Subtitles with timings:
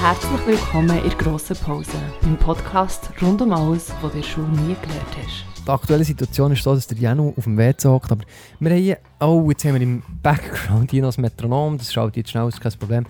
[0.00, 1.92] herzlich willkommen in der grossen Pause,
[2.22, 5.44] beim Podcast rund um alles, was du Schule nie gelernt hast.
[5.66, 8.24] Die aktuelle Situation ist so, dass der Janu auf dem WC hockt, aber
[8.60, 12.16] wir haben hier, oh, jetzt haben wir im Background hier noch das Metronom, das schaut
[12.16, 13.04] jetzt schnell, ist kein Problem.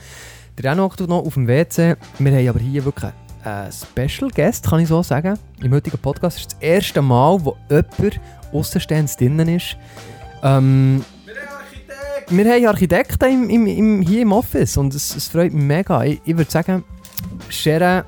[0.59, 3.12] Der Janu hockt noch auf dem WC, wir haben aber hier wirklich
[3.45, 5.38] einen Special Guest, kann ich so sagen.
[5.62, 8.20] Im heutigen Podcast ist das erste Mal, wo jemand
[8.52, 9.77] Aussenstehendes drinnen ist.
[10.42, 11.05] Ähm,
[12.30, 16.05] wir haben Architekten im, im, im, hier im Office und es, es freut mich mega.
[16.05, 16.84] Ich, ich würde sagen,
[17.48, 18.05] Sharon,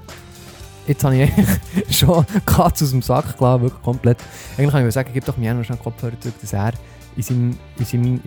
[0.87, 1.59] jetzt habe ich eigentlich
[1.99, 4.19] schon Katz aus dem Sack klar, wirklich komplett.
[4.57, 6.73] Eigentlich kann ich sagen, gib doch mir noch schnell Kopfhörer zurück, dass er
[7.17, 8.21] in seinem, in seinem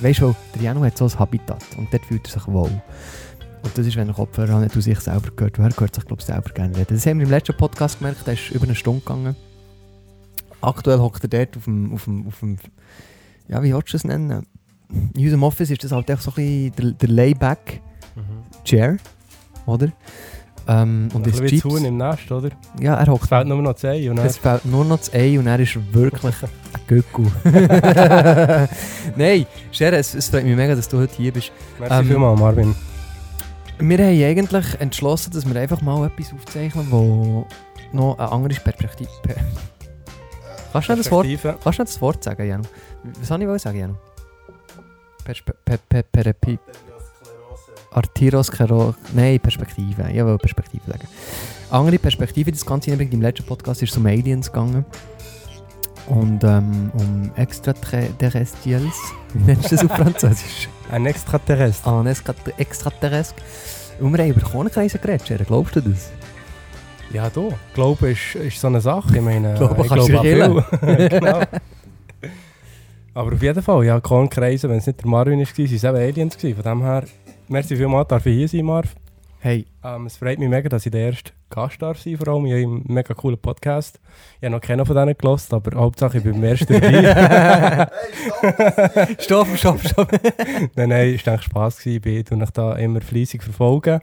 [0.00, 2.70] weißt du, der Janu hat so ein Habitat und dort fühlt er sich wohl.
[3.62, 5.58] Und das ist, wenn er Kopfhörer nicht aus sich selber gehört.
[5.58, 6.94] Woher gehört sich, glaube ich, selber gerne reden.
[6.94, 9.34] Das haben wir im letzten Podcast gemerkt, der ist über eine Stunde gegangen.
[10.60, 12.58] Aktuell hockt er dort auf dem, auf dem, auf dem
[13.48, 14.46] ja, wie willst du es nennen?
[14.90, 18.96] In unserem Office ist das halt echt so ein bisschen der, der Layback-Chair,
[19.66, 19.88] oder?
[20.66, 21.62] Ähm, und ist Chips.
[21.62, 22.50] zu Huhn im Nest, oder?
[22.80, 23.28] Ja, er Es hockt.
[23.28, 24.10] fehlt nur noch das Ei.
[24.10, 26.48] Und dann, Es fehlt nur noch das Ei und er ist wirklich ein
[26.86, 27.24] Göcku.
[29.16, 31.52] Nein, Sharon, es, es freut mich mega, dass du heute hier bist.
[31.78, 32.74] merci ähm, vielmals, Marvin.
[33.78, 37.46] Wir haben eigentlich entschlossen, dass wir einfach mal etwas aufzeichnen, wo
[37.92, 39.08] noch eine andere Perspektive...
[39.22, 39.36] Per
[40.72, 41.26] Kannst du nicht das Wort,
[41.64, 42.64] kannst du das Wort sagen, Janu?
[43.20, 43.94] Was soll ich sagen, Janu?
[45.28, 46.58] Perspe per, per, per, per,
[47.92, 48.96] Arteriosklerose...
[49.12, 50.08] Nein, Perspektive.
[50.10, 51.06] Ich will Perspektive sagen.
[51.70, 53.12] Andere Perspektive, das Ganze hinbringt.
[53.12, 54.86] Im letzten Podcast ist es um Aliens gegangen.
[56.06, 58.96] Und ähm, um Extraterrestrials.
[59.34, 60.70] Wie nennst du das auf Französisch?
[60.90, 61.86] Ein Extraterrest.
[61.86, 62.02] Ah,
[62.56, 63.42] Extraterrestre.
[64.00, 65.46] Und wir haben über Kornkreise geredet.
[65.46, 66.08] Glaubst du das?
[67.12, 67.52] Ja, du.
[67.74, 69.14] Glauben ist, ist so eine Sache.
[69.14, 71.46] Ich meine, Glauben ich kannst du glaube an viel.
[73.18, 75.96] Aber auf jeden Fall, ja, Kornkreise, wenn es nicht der Marvin war, waren es eben
[75.96, 76.36] Aliens.
[76.38, 76.62] Gewesen.
[76.62, 77.04] Von dem her,
[77.48, 78.94] merci vielmals, darf ich hier sein, Marv.
[79.40, 82.46] Hey, Ähm, es freut mich mega, dass ich der erste Gast darf sein, vor allem
[82.46, 83.98] in einem mega coolen Podcast.
[84.38, 87.88] Ich habe noch keinen von denen gelost, aber Hauptsache ich bin beim ersten dabei.
[89.18, 90.12] stopp, stopp, stopp.
[90.76, 91.78] nein, nein, es war Spass.
[91.78, 92.18] Gewesen.
[92.18, 94.00] Ich bin euch da immer fleissig verfolgen.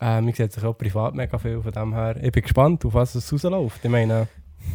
[0.00, 2.16] Ähm, ich sehe sich auch privat mega viel von dem her.
[2.20, 3.84] Ich bin gespannt, auf was es rausläuft.
[3.84, 4.26] Ich meine,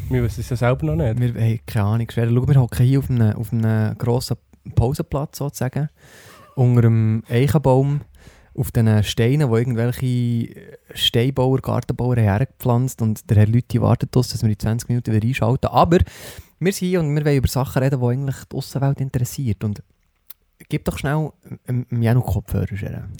[0.09, 1.19] wir wissen es ja selber noch nicht.
[1.19, 2.07] Wir haben keine Ahnung.
[2.11, 2.29] Schwer.
[2.29, 4.37] Schau, wir hocken hier auf einem, auf einem grossen
[4.75, 5.89] Pausenplatz sozusagen.
[6.55, 8.01] Unter einem Eichenbaum.
[8.55, 14.29] Auf diesen Steinen, wo irgendwelche Steinbauer, Gartenbauer haben hergepflanzt und der Herr Lüthi wartet uns,
[14.29, 15.67] dass wir in 20 Minuten wieder einschalten.
[15.67, 15.99] Aber
[16.59, 19.63] wir sind hier und wir wollen über Sachen reden, die eigentlich die Außenwelt interessiert.
[19.63, 19.83] Und
[20.69, 21.31] gib doch schnell
[21.91, 22.65] Janu Kopfhörer.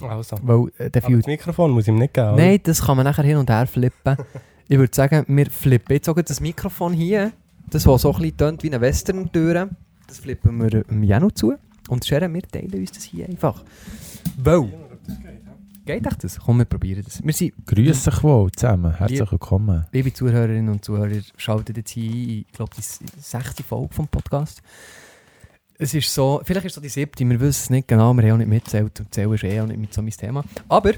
[0.02, 0.38] Also.
[0.42, 2.36] Weil äh, der Aber das Mikrofon muss ihm nicht geben.
[2.36, 4.18] Nein, das kann man nachher hin und her flippen.
[4.70, 7.32] ich würde sagen, wir flippen jetzt sogar das Mikrofon hier,
[7.70, 9.70] das was so ein bisschen tönt wie eine Western-Tür,
[10.08, 11.56] das flippen wir dem Janu zu.
[11.90, 13.64] Und Sharon, wir teilen uns das hier einfach.
[14.38, 14.70] Weil,
[15.86, 16.38] geht echt das?
[16.38, 17.24] Komm, wir probieren das.
[17.24, 19.86] Wir sind, Grüß euch wohl zusammen, herzlich willkommen.
[19.94, 22.82] liebe Zuhörerinnen und Zuhörer, schaltet jetzt hier ein, ich glaube, die
[23.22, 24.62] sechste Folge vom Podcast.
[25.80, 28.24] Es ist so, vielleicht ist es so die siebte, wir wissen es nicht genau, wir
[28.24, 30.44] haben auch nicht mitzählt und zählen ist eh auch nicht mit so mein Thema.
[30.68, 30.92] Aber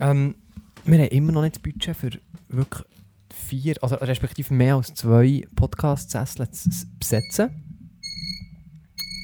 [0.00, 0.34] ähm,
[0.84, 2.10] wir haben immer noch nicht das Budget für
[2.48, 2.84] wirklich
[3.46, 7.50] vier, also respektive mehr als zwei Podcast-Sesseln zu besetzen.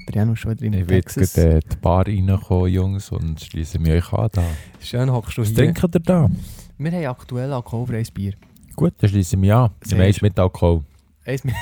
[0.08, 1.32] Der Janu ist schon wieder in Ich werde Texas.
[1.34, 4.28] gerade äh, die Bar reinkommen, Jungs, und schließe mich euch an.
[4.32, 4.42] Da.
[4.80, 5.56] Schön hockst du Was hier.
[5.72, 6.30] trinkt ihr da?
[6.78, 8.34] Wir haben aktuell alkoholfreies Bier.
[8.74, 9.70] Gut, dann schließe ich mich an.
[9.82, 10.26] Sehr Ich schön.
[10.26, 10.82] mit Alkohol.
[11.24, 11.54] Eins mit.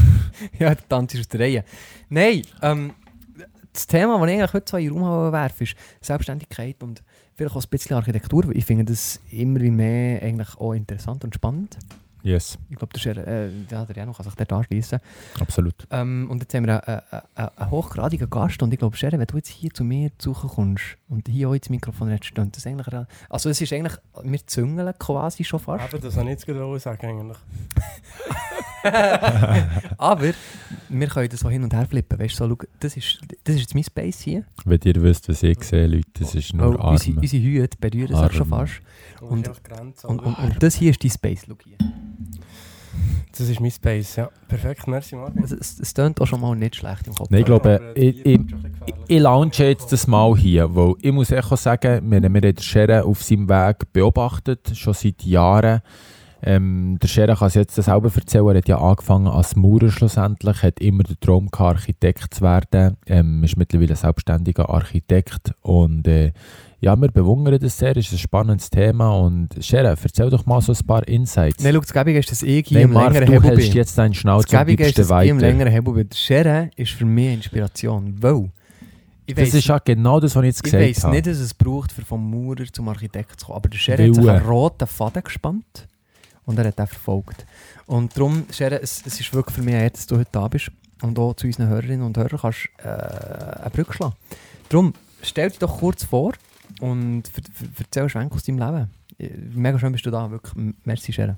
[0.58, 1.64] ja, der Tanz ist aus der Reihe.
[2.08, 2.92] Nein, ähm,
[3.72, 7.02] das Thema, das ich eigentlich heute so in den Raum werfe, ist Selbstständigkeit und
[7.38, 8.44] vielleicht auch ein bisschen Architektur.
[8.50, 11.78] Ich finde das immer wie mehr eigentlich auch interessant und spannend.
[12.24, 14.98] Yes, Ich glaube, das ist, äh, ja, der Janu kann sich dort anschließen.
[15.40, 15.86] absolut.
[15.92, 17.00] Ähm, und jetzt haben wir einen,
[17.36, 20.98] einen, einen, hochgradigen Gast und ich glaube, Sharon, wenn du jetzt hier zu mir kommst
[21.08, 22.92] und hier auch ins Mikrofon redest, dann das eigentlich...
[23.30, 25.84] Also es ist eigentlich, wir züngeln quasi schon fast.
[25.84, 27.38] Aber das soll ich jetzt gerade sagen eigentlich.
[29.98, 30.32] Aber
[30.88, 32.18] wir können das so hin und her flippen.
[32.18, 34.44] Weißt du, so, schau, das, ist, das ist jetzt mein Space hier.
[34.64, 37.20] Wenn ihr wisst, was ich sehe, Leute, das ist nur Oh, unsere, Arme.
[37.20, 38.80] unsere Hüte berühren sich schon fast.
[39.20, 39.48] Und-
[40.04, 41.42] Und, und, und das hier ist dein Space.
[41.46, 41.76] Schau hier.
[43.36, 44.30] Das ist mein Space, ja.
[44.48, 45.42] Perfekt, merci Marvin.
[45.42, 47.28] Also, es, es tönt auch schon mal nicht schlecht im Kopf.
[47.30, 48.40] Nein, ich glaube, ich, ich,
[49.06, 52.40] ich, launche jetzt das mal hier, weil ich muss echt auch sagen, wir, wir haben
[52.40, 55.80] den Scherer auf seinem Weg beobachtet, schon seit Jahren.
[56.42, 60.62] Ähm, der Scherer kann es jetzt selber erzählen, er hat ja angefangen als Maurer schlussendlich,
[60.62, 66.06] hat immer den Traum gehabt, Architekt zu werden, ähm, ist mittlerweile ein selbstständiger Architekt und
[66.06, 66.32] äh,
[66.80, 70.72] ja, wir bewundern das sehr, ist ein spannendes Thema und Scherer, erzähl doch mal so
[70.72, 71.64] ein paar Insights.
[71.64, 73.72] Nein, schau, das Gäbige ist, dass ich hier Nein, im Marv, längeren Hebel bin.
[73.72, 75.46] jetzt deinen Das Schnauz und Gäbige ist, dass ich im weiter.
[75.48, 76.08] längeren Hebel bin.
[76.14, 78.48] Scherer ist für mich Inspiration, weil
[79.26, 81.14] Ich Das ist ja genau das, was ich jetzt Ich gesagt weiss habe.
[81.16, 83.56] nicht, dass es braucht, für vom Maurer zum Architekt zu kommen.
[83.56, 85.88] Aber der Scherer hat sich einen roten Faden gespannt
[86.48, 87.46] und er hat den verfolgt.
[87.86, 90.70] Und darum, Scherer, es, es ist wirklich für mich Ehre, dass du heute da bist
[91.02, 94.14] und auch zu unseren Hörerinnen und Hörern kannst äh, eine Brücke schlagen.
[94.70, 96.32] Darum, stell dich doch kurz vor
[96.80, 97.24] und
[97.78, 98.90] erzähl einen Schwenk aus deinem Leben.
[99.18, 100.54] Äh, Mega schön bist du da, wirklich.
[100.84, 101.36] Merci, Scherer.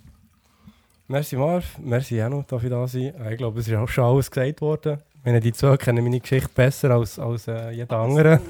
[1.08, 3.12] Merci Marv, merci Janu, darf ich da sein.
[3.32, 4.98] Ich glaube, es ist auch schon alles gesagt worden.
[5.24, 8.40] Meine, die zwei kennen meine Geschichte besser als, als äh, jeder andere.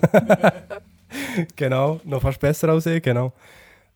[1.57, 3.33] genau, noch fast besser als ich, genau.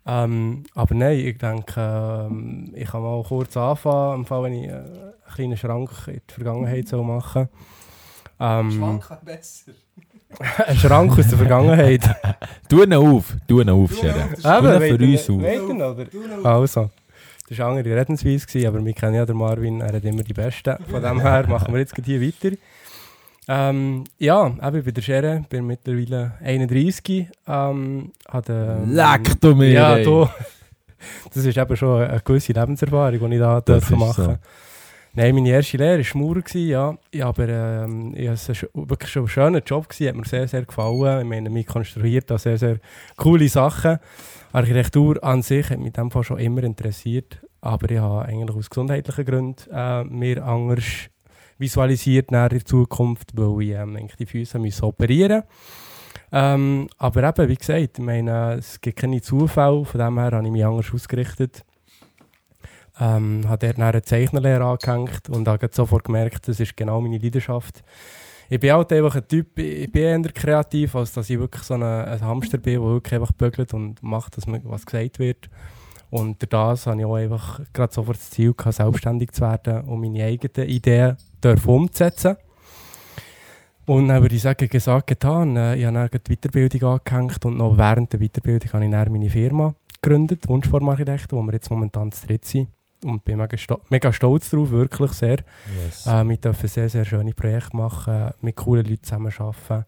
[0.06, 4.68] Ähm, aber nein, ich denke, ähm, ich kann mal kurz anfangen, im Fall, wenn ich
[4.68, 7.48] äh, einen kleinen Schrank in die Vergangenheit soll machen
[8.40, 9.72] ähm, besser.
[10.66, 12.02] Ein Schrank aus der Vergangenheit.
[12.68, 14.30] Tu ihn auf, tu ihn auf, Scherer.
[14.34, 15.42] Tu ihn für uns auf.
[15.42, 16.44] Weiten, oder?
[16.50, 16.90] Also,
[17.48, 20.32] das war eine andere Redensweise, aber wir kennen ja den Marvin, er hat immer die
[20.32, 20.76] Besten.
[20.90, 22.56] Von dem her machen wir jetzt hier weiter.
[23.46, 27.28] Ähm, ja, eben, ich bin der Scherer, bin mittlerweile 31.
[27.46, 29.70] Ähm, hatte, ähm, Leck du mir!
[29.70, 30.28] Ja, du.
[31.34, 34.36] Das ist eben schon eine gewisse Lebenserfahrung, die ich da Das machen so.
[35.12, 36.96] Nein, meine erste Lehre war gewesen, ja.
[37.12, 37.26] ja.
[37.26, 40.64] Aber ähm, ich hatte sch- wirklich schon einen schönen Job, gewesen, hat mir sehr, sehr
[40.64, 41.20] gefallen.
[41.20, 42.78] Ich meine, mich konstruiert da sehr, sehr
[43.18, 43.98] coole Sachen.
[44.52, 47.38] Architektur an sich hat mich in dem Fall schon immer interessiert.
[47.60, 50.84] Aber ich habe eigentlich aus gesundheitlichen Gründen äh, mir anders
[51.58, 55.42] visualisiert nach der Zukunft, weil ich ähm, eigentlich die Füße müssen operieren.
[56.32, 60.44] Ähm, aber eben, wie gesagt, ich meine, es gibt keine Zufälle, von dem her habe
[60.44, 61.64] ich mich anders ausgerichtet.
[62.98, 67.82] Ähm, habe dort eine Zeichnerlehre angehängt und habe sofort gemerkt, das ist genau meine Leidenschaft.
[68.48, 71.74] Ich bin halt einfach ein Typ, ich bin eher kreativ, als dass ich wirklich so
[71.74, 71.82] ein,
[72.20, 75.48] Hamster bin, der wirklich einfach bügelt und macht, dass mir was gesagt wird.
[76.14, 79.80] Und durch das habe ich auch einfach gerade sofort das Ziel gehabt, selbstständig zu werden
[79.80, 81.16] und meine eigenen Ideen
[81.66, 82.36] umzusetzen.
[83.86, 85.56] Und dann würde ich sagen, gesagt, getan.
[85.56, 89.12] Äh, Ich habe dann die Weiterbildung angehängt und noch während der Weiterbildung habe ich dann
[89.12, 92.68] meine Firma gegründet, Wunschformarchitekten, wo wir jetzt momentan zu dritt sind.
[93.04, 93.56] Und bin mega,
[93.90, 95.38] mega stolz drauf, wirklich sehr.
[95.84, 96.06] Yes.
[96.06, 99.84] Äh, wir dürfen sehr, sehr schöne Projekte machen, mit coolen Leuten zusammenarbeiten.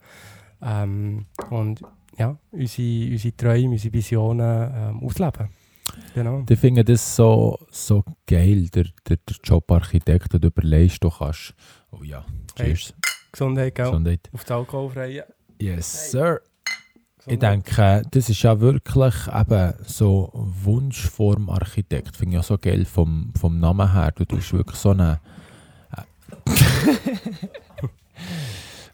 [0.61, 1.81] Ähm, und
[2.17, 5.47] ja, unsere, unsere Träume, unsere Visionen ähm, ausleben.
[6.13, 6.43] Genau.
[6.49, 11.09] Ich finde das so, so geil, der, der, der Job Architekt, den du überlegst, du
[11.09, 11.53] kannst.
[11.91, 12.93] Oh ja, cheers.
[13.31, 13.85] Gesundheit, gell?
[13.85, 14.29] Gesundheit.
[14.33, 15.25] Auf das Alkoholfreie.
[15.59, 16.41] Yes, sir.
[17.29, 22.15] Ich denke, das ist ja wirklich eben so Wunschform Architekt.
[22.15, 24.13] Finde ich auch so geil vom, vom Namen her.
[24.15, 25.19] Du tust wirklich so eine.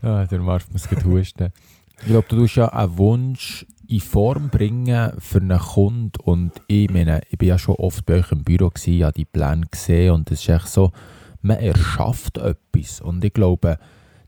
[0.02, 1.54] ah, der Marv muss gerade husten.
[2.00, 6.20] Ich glaube, du tust ja einen Wunsch in Form bringen für einen Kunden.
[6.24, 9.14] Und ich meine, ich bin ja schon oft bei euch im Büro gewesen, ich habe
[9.14, 10.92] die Pläne gesehen und es ist echt so,
[11.44, 13.02] man erschafft etwas.
[13.02, 13.78] Und ich glaube,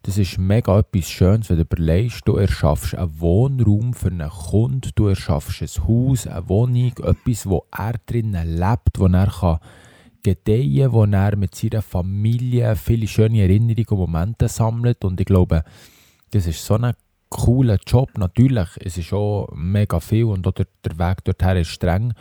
[0.04, 4.92] das ist mega etwas Schönes, wenn du überlegst, du erschaffst einen Wohnraum für einen Kunden,
[4.94, 9.60] du erschaffst ein Haus, eine Wohnung, etwas, wo er drinnen lebt, wo er kann
[10.22, 15.64] gedeihen, wo er mit seiner Familie viele schöne Erinnerungen und Momente sammelt und ich glaube,
[16.32, 16.94] das ist so ein
[17.36, 18.18] cooler Job.
[18.18, 22.14] Natürlich, es ist auch mega viel und auch der, der Weg dorthin ist streng.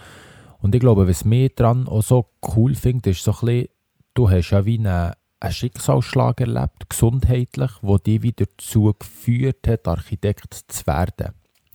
[0.61, 2.27] Und ich glaube, was mich daran auch so
[2.57, 3.69] cool finde, ist so ein bisschen,
[4.15, 9.87] du hast ja wie einen, einen Schicksalsschlag erlebt, gesundheitlich, wo dich wieder dazu geführt hat,
[9.87, 11.35] Architekt zu werden.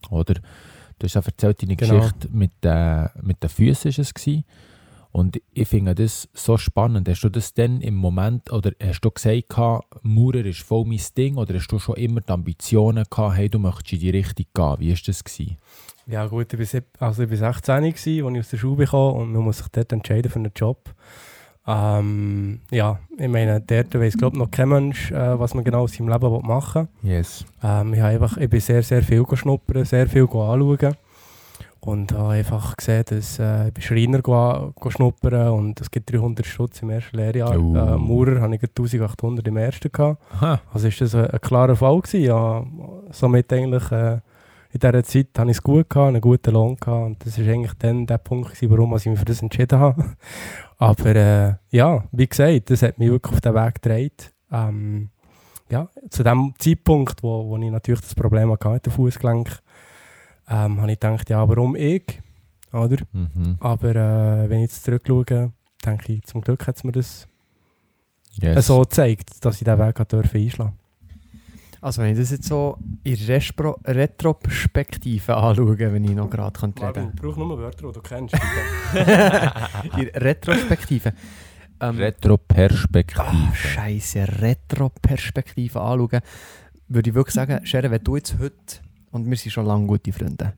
[0.09, 0.33] Oder?
[0.97, 1.95] Du hast ja erzählt, deine Genau.
[1.99, 4.13] Geschichte mit, äh, mit den Füßen war es.
[4.13, 4.43] Gewesen.
[5.11, 7.09] Und ich finde das so spannend.
[7.09, 9.57] Hast du das denn im Moment, oder hast du gesagt,
[10.03, 13.59] Maurer ist voll mein Ding, oder hast du schon immer die Ambitionen gehabt, hey, du
[13.59, 14.75] möchtest in die Richtung gehen?
[14.79, 15.23] Wie war das?
[15.23, 15.57] Gewesen?
[16.05, 19.13] Ja gut, ich war, also ich war 16, gewesen, als ich aus der Schule kam
[19.13, 20.93] und man muss sich dort entscheiden für einen Job.
[21.67, 25.93] Ähm, ja, ich meine, dort weiss glaube noch kein Mensch, äh, was man genau aus
[25.93, 27.11] seinem Leben machen will.
[27.11, 27.45] Yes.
[27.61, 30.95] Ähm, ich, habe einfach, ich bin sehr, sehr viel geschnuppert, sehr viel anschauen.
[31.81, 36.11] Und habe einfach gesehen, dass äh, ich bin Schreiner go- go schnuppern und es gibt
[36.11, 37.51] 300 Stutz im ersten Lehrjahr.
[37.57, 37.75] Oh.
[37.75, 39.89] Äh, Maurer hatte ich gerade 1800 im ersten.
[39.91, 40.21] Gehabt.
[40.33, 40.59] Aha.
[40.73, 42.21] Also ist das ein, ein klarer Fall gewesen.
[42.25, 42.65] Ja,
[43.11, 44.19] somit eigentlich äh,
[44.71, 47.47] in dieser Zeit hatte ich es gut gehabt, einen guten Lohn gehabt und das ist
[47.47, 50.03] eigentlich dann der Punkt gewesen, warum ich mich für das entschieden habe.
[50.77, 54.33] Aber äh, ja, wie gesagt, das hat mich wirklich auf den Weg gedreht.
[54.51, 55.09] Ähm,
[55.71, 59.59] ja, zu dem Zeitpunkt, wo, wo ich natürlich das Problem hatte mit dem Fußgelenk,
[60.49, 62.19] ähm, habe ich gedacht, ja, warum ich?
[62.71, 62.97] Oder?
[63.11, 63.57] Mhm.
[63.59, 65.51] Aber äh, wenn ich jetzt zurückschaue,
[65.85, 67.27] denke ich, zum Glück hat es mir das
[68.41, 68.67] Yes.
[68.67, 70.73] so gezeigt, dass ich diesen Weg durfte einschlagen
[71.81, 76.73] Also wenn ich das jetzt so in Respro Retroperspektive anschaue, wenn ich noch gerade reden
[76.79, 78.35] Marvin, brauch nur Wörter, die du kennst.
[79.97, 81.13] In Retrospektive.
[81.81, 83.21] Ähm, Retroperspektive.
[83.25, 86.21] Ah, Scheiße, Retroperspektive anschauen.
[86.87, 88.53] würde ich wirklich sagen, Sharon, wenn du jetzt heute,
[89.11, 90.53] und wir sind schon lange gute Freunde,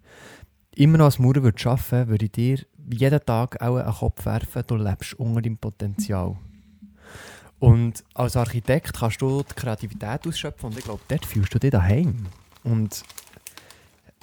[0.75, 2.60] immer noch als Maurer würdest arbeiten, würde ich dir
[2.91, 6.36] jeden Tag auch einen Kopf werfen, du lebst unter deinem Potenzial.
[7.60, 11.70] Und als Architekt kannst du die Kreativität ausschöpfen und ich glaube, dort fühlst du dich
[11.70, 12.25] daheim.
[12.63, 13.03] Und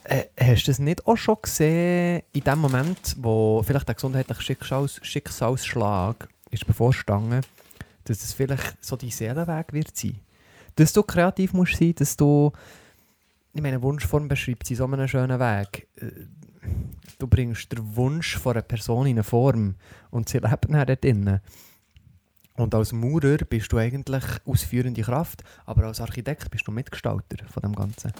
[0.04, 4.42] äh, hast du das nicht auch schon gesehen, in dem Moment, wo vielleicht der gesundheitliche
[4.42, 7.42] Schicksals Schicksalsschlag ist bevorstanden,
[8.04, 10.18] dass es vielleicht so dein Seelenweg wird sein?
[10.74, 12.52] Dass du kreativ musst sein, dass du,
[13.52, 15.88] ich meine, Wunschform beschreibt sie so einen schönen Weg.
[15.96, 16.26] Äh,
[17.18, 19.74] Du bringst den Wunsch von einer Person in eine Form
[20.10, 21.40] und sie lebt dann dort drinnen.
[22.54, 27.62] Und als Maurer bist du eigentlich ausführende Kraft, aber als Architekt bist du Mitgestalter von
[27.62, 28.12] dem Ganzen.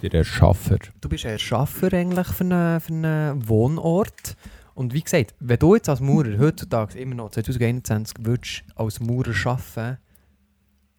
[0.00, 0.78] Der Erschaffer.
[1.00, 4.36] Du bist ein Erschaffer eigentlich für einen, für einen Wohnort.
[4.74, 9.34] Und wie gesagt, wenn du jetzt als Maurer heutzutage immer noch 2021 würdest als Maurer
[9.44, 9.98] arbeiten,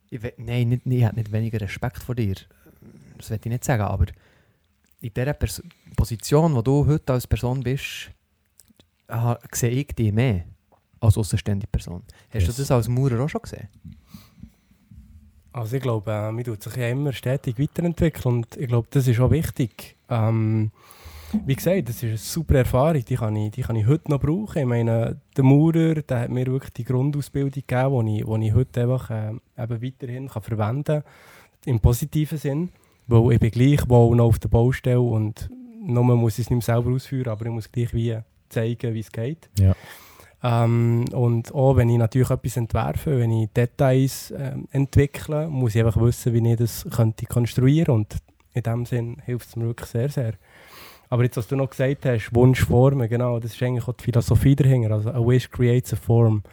[0.10, 2.36] ich nein, nicht, ich hätte nicht weniger Respekt vor dir.
[3.24, 4.06] Das will ich nicht sagen, aber
[5.01, 5.63] in dieser Pers
[5.96, 8.12] Position, wo du heute als Person bist,
[9.08, 10.44] aha, sehe ich dich mehr
[11.00, 12.03] als außenständige Person.
[12.34, 12.56] Hast Yes.
[12.56, 13.68] du das als Maurer auch schon gesehen?
[15.53, 19.08] Also ich glaube, äh, man tut sich ja immer stetig weiterentwickeln und ich glaube, das
[19.08, 19.96] ist auch wichtig.
[20.10, 20.72] Ähm,
[21.46, 24.20] wie gesagt, das ist eine super Erfahrung, die kann ich, die kann ich heute noch
[24.20, 24.60] brauchen.
[24.60, 28.53] Ich meine, der Maurer, der hat mir wirklich die Grundausbildung gegeben, die ich, die ich
[28.53, 31.03] heute einfach äh, eben weiterhin kann verwenden kann,
[31.65, 32.70] im positiven Sinn.
[33.07, 35.50] Weil ich bin gleich wohl noch auf der Baustelle und
[35.81, 38.17] nur muss ich es nicht mehr selber ausführen, aber ich muss gleich wie
[38.50, 39.50] zeigen, wie es geht.
[39.60, 39.75] Ja.
[40.43, 45.83] Ähm, und auch wenn ich natürlich etwas entwerfe, wenn ich Details ähm, entwickle, muss ich
[45.83, 48.17] einfach wissen, wie ich das könnte konstruieren und
[48.53, 50.33] in dem Sinn hilft es mir wirklich sehr, sehr.
[51.10, 54.55] Aber jetzt, was du noch gesagt hast, Wunschformen, genau, das ist eigentlich auch die Philosophie
[54.55, 54.91] dahinter.
[54.91, 56.43] Also, a wish creates a form.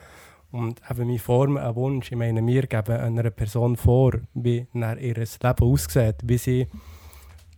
[0.53, 2.11] Und eben, wir formen einen Wunsch.
[2.11, 6.67] Ich meine, wir geben einer Person vor, wie dann ihr Leben aussieht, wie sie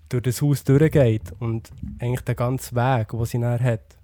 [0.08, 3.99] durch das Haus durchgeht und eigentlich den ganzen Weg, den sie dann hat,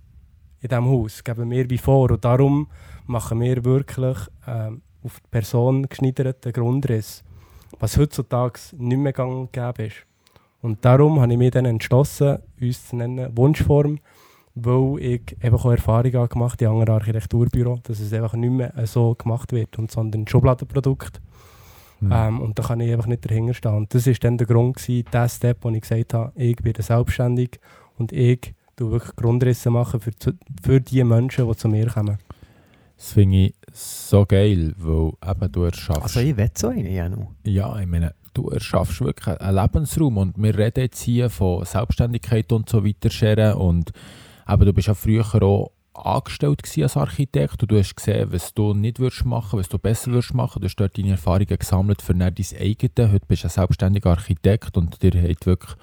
[0.60, 2.10] in diesem Haus, geben wir wie vor.
[2.10, 2.68] Und darum
[3.06, 4.16] machen wir wirklich
[4.46, 7.22] ähm, auf die Person geschneiderten Grundriss,
[7.78, 10.06] was heutzutage nicht mehr gäbe ist.
[10.60, 14.00] Und darum habe ich mich dann entschlossen, uns zu nennen Wunschform,
[14.64, 18.72] weil ich einfach auch Erfahrung habe gemacht in anderen Architekturbüros, dass es einfach nicht mehr
[18.84, 21.20] so gemacht wird, und sondern ein Schubladenprodukt.
[22.00, 22.12] Mhm.
[22.12, 23.74] Ähm, und da kann ich einfach nicht dahinter stehen.
[23.74, 26.82] Und das war dann der Grund, gewesen, der Step, wo ich gesagt habe, ich werde
[26.82, 27.58] selbstständig
[27.96, 30.12] und ich tue wirklich Grundrisse machen für,
[30.62, 32.18] für die Menschen, die zu mir kommen.
[32.96, 36.02] Das finde ich so geil, weil eben du erschaffst.
[36.02, 37.26] Also ich will so einen, Janu.
[37.44, 42.52] Ja, ich meine, du erschaffst wirklich einen Lebensraum und wir reden jetzt hier von Selbstständigkeit
[42.52, 43.92] und so weiter, und
[44.48, 48.72] eben, du bist ja früher auch angestellt als Architekt und du hast gesehen, was du
[48.72, 50.60] nicht würdest machen, was du besser würdest machen.
[50.60, 53.12] Du hast dort deine Erfahrungen gesammelt für dein eigenes.
[53.12, 55.76] Heute bist du ein selbstständiger Architekt und dir hat wirklich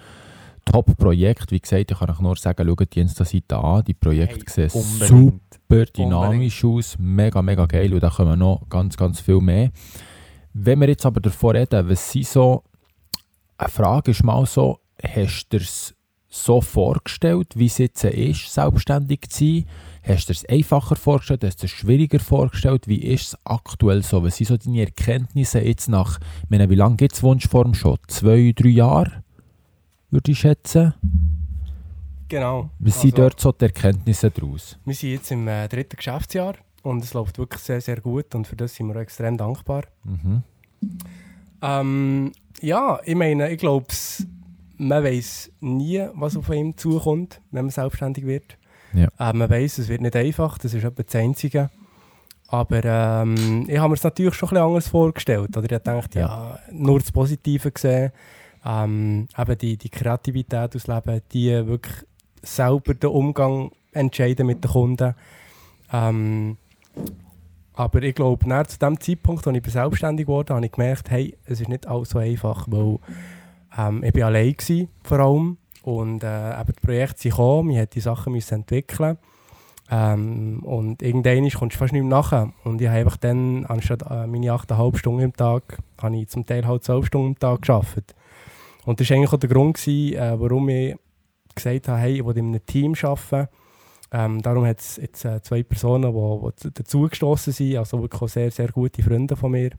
[0.63, 1.51] Top-Projekt.
[1.51, 3.83] Wie gesagt, ich kann euch nur sagen, schaut die Insta-Seite an.
[3.83, 8.97] Die Projekte sehen super super dynamisch aus, mega, mega geil und da kommen noch ganz,
[8.97, 9.71] ganz viel mehr.
[10.53, 12.63] Wenn wir jetzt aber davon reden, was sind so,
[13.57, 15.93] eine Frage ist mal so, hast du es
[16.35, 19.65] so vorgestellt, wie es jetzt ist, selbstständig zu sein?
[20.07, 22.87] Hast du dir es einfacher vorgestellt, hast du es schwieriger vorgestellt?
[22.87, 24.23] Wie ist es aktuell so?
[24.23, 27.97] Was sind so deine Erkenntnisse jetzt nach, ich meine, wie lange gibt es Wunschform schon?
[28.07, 29.23] Zwei, drei Jahre,
[30.11, 30.93] würde ich schätzen.
[32.27, 32.69] Genau.
[32.79, 34.77] Was sind dort so die Erkenntnisse daraus?
[34.85, 38.45] Wir sind jetzt im äh, dritten Geschäftsjahr und es läuft wirklich sehr, sehr gut und
[38.45, 39.83] für das sind wir extrem dankbar.
[40.03, 40.43] Mhm.
[41.61, 43.87] Ähm, ja, ich meine, ich glaube,
[44.77, 48.57] man weiß nie, was auf ihm zukommt, wenn man selbstständig wird.
[48.93, 49.07] Ja.
[49.19, 51.69] Äh, man weiß, es wird nicht einfach, das ist etwa das Einzige.
[52.47, 55.57] Aber ähm, ich habe mir es natürlich schon ein bisschen anders vorgestellt.
[55.57, 58.11] Oder ich habe gedacht, ja, nur das Positive gesehen.
[58.65, 61.95] Ähm, eben die, die Kreativität ausleben, die wirklich
[62.41, 65.15] selber den Umgang entscheiden mit den Kunden.
[65.91, 66.57] Ähm,
[67.73, 71.59] aber ich glaube, zu dem Zeitpunkt, als ich selbstständig wurde, habe ich gemerkt, hey, es
[71.59, 72.99] ist nicht alles so einfach, weil
[73.77, 77.77] ähm, ich war allein gewesen, vor allem und äh, eben die Projekte sind gekommen, wir
[77.77, 79.17] mussten die Sachen müssen entwickeln
[79.91, 84.01] ähm, und irgendwann kommst du fast nicht mehr nachher und ich habe einfach dann, anstatt
[84.09, 87.61] äh, meine 8,5 Stunden am Tag, habe ich zum Teil halt 12 Stunden am Tag
[87.61, 88.15] gearbeitet.
[88.85, 90.95] Und das war eigentlich auch der Grund, gewesen, äh, warum ich
[91.55, 93.47] gesagt habe, hey, ich will in einem Team arbeiten.
[94.11, 98.51] Ähm, darum hat es jetzt äh, zwei Personen, die, die dazugestoßen sind, also wirklich sehr,
[98.51, 99.71] sehr gute Freunde von mir.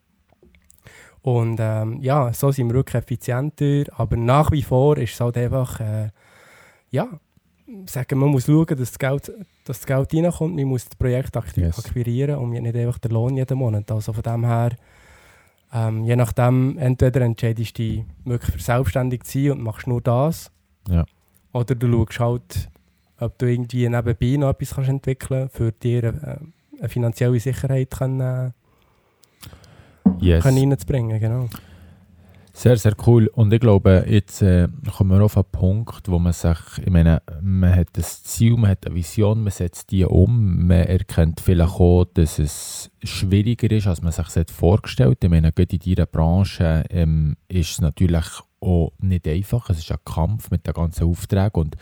[1.26, 5.37] Und ähm, ja, so sind wir wirklich effizienter, aber nach wie vor ist es halt
[5.37, 6.11] einfach, äh,
[6.90, 7.09] ja,
[7.87, 9.33] sagen, man muss schauen, dass das Geld,
[9.64, 11.85] dass das Geld reinkommt, man muss das Projekt Yes.
[11.85, 13.90] akquirieren und nicht einfach den Lohn jeden Monat.
[13.90, 14.76] Also von dem her
[15.73, 20.00] Ähm, je nachdem, entweder entscheidest du dich wirklich für selbstständig zu sein und machst nur
[20.00, 20.52] das.
[20.88, 21.04] Ja.
[21.52, 22.68] Oder du schaust halt,
[23.18, 27.90] ob du irgendwie nebenbei noch etwas kannst entwickeln kannst, für dir äh, eine finanzielle Sicherheit
[27.90, 28.54] können,
[30.21, 30.43] Yes.
[30.43, 31.21] können reinzubringen.
[31.21, 31.49] Genau.
[32.53, 33.27] Sehr, sehr cool.
[33.35, 37.21] Und ich glaube, jetzt äh, kommen wir auf einen Punkt, wo man sich, ich meine,
[37.43, 41.79] man hat ein Ziel, man hat eine Vision, man setzt die um, man erkennt vielleicht
[41.79, 45.25] auch, dass es schwieriger ist, als man sich das vorgestellt hat.
[45.25, 48.25] Ich meine, gerade in dieser Branche ähm, ist es natürlich
[48.61, 49.69] auch nicht einfach.
[49.69, 51.77] Es ist ein Kampf mit den ganzen Aufträgen und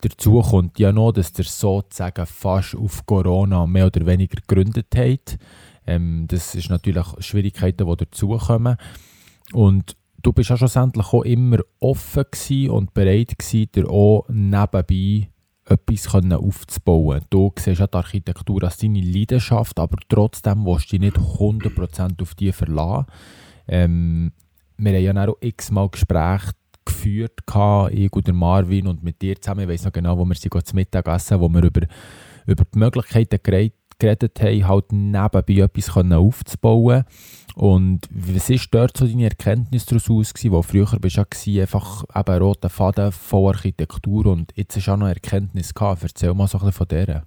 [0.00, 5.38] dazu kommt ja noch, dass der sozusagen fast auf Corona mehr oder weniger gegründet hat.
[5.86, 8.76] Ähm, das ist natürlich Schwierigkeiten, die dazukommen.
[9.52, 15.28] Und du bist ja schlussendlich auch immer offen und bereit gewesen, dir auch nebenbei
[15.64, 17.22] etwas aufzubauen.
[17.30, 22.22] Du siehst ja die Architektur als deine Leidenschaft, aber trotzdem willst du dich nicht 100%
[22.22, 23.06] auf die verlassen.
[23.68, 24.32] Ähm,
[24.76, 26.52] wir haben ja auch x-mal Gespräche
[26.84, 27.40] geführt,
[27.92, 30.74] ich und Marvin und mit dir zusammen, ich weiss noch genau, wo wir sie zu
[30.74, 31.82] Mittag essen, wo wir über,
[32.46, 37.04] über die Möglichkeiten geredet, geredet haben, halt nebenbei etwas aufzubauen
[37.54, 42.04] und was ist dort so deine Erkenntnis daraus aus, wo früher bist du ja einfach
[42.14, 46.02] eben roter Faden von Architektur und jetzt hast du auch noch Erkenntnis gehabt.
[46.02, 47.24] Erzähl mal so ein von der.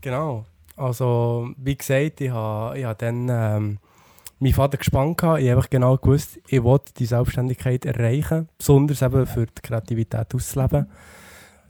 [0.00, 0.44] Genau.
[0.76, 3.78] Also, wie gesagt, ich habe, ich habe dann ähm,
[4.38, 5.20] meinen Vater gespannt.
[5.22, 10.86] Ich habe genau gewusst, ich wollte die Selbstständigkeit erreichen, besonders eben für die Kreativität auszuleben.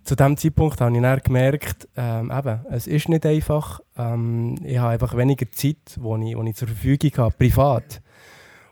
[0.09, 3.81] Zu diesem Zeitpunkt habe ich dann gemerkt, ähm, eben, es ist nicht einfach.
[3.99, 8.01] Ähm, ich habe einfach weniger Zeit, die ich, ich zur Verfügung habe, privat.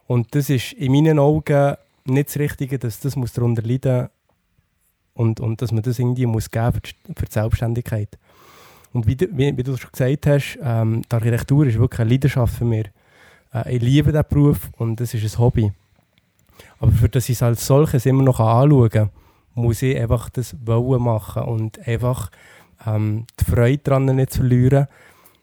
[0.07, 1.75] Und das ist in meinen Augen
[2.07, 4.09] nicht das Richtige, dass das muss darunter leiden
[5.13, 8.17] und, und dass man das irgendwie muss geben für die, für die Selbstständigkeit.
[8.95, 12.11] Und wie, du- wie, wie du schon gesagt hast, ähm, die Architektur ist wirklich eine
[12.13, 12.87] Leidenschaft für mich.
[13.53, 15.71] Äh, ich liebe diesen Beruf und es ist ein Hobby.
[16.79, 19.11] Aber für das ich es als solches immer noch anschauen kann,
[19.57, 22.31] muss ich einfach das wollen machen und einfach
[22.87, 24.87] ähm, die Freude daran nicht zu verlieren.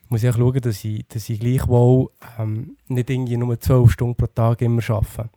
[0.09, 4.27] Muss ich schauen, dass ich, dass ich gleichwohl ähm, nicht irgendwie nur 12 Stunden pro
[4.27, 5.29] Tag immer arbeite.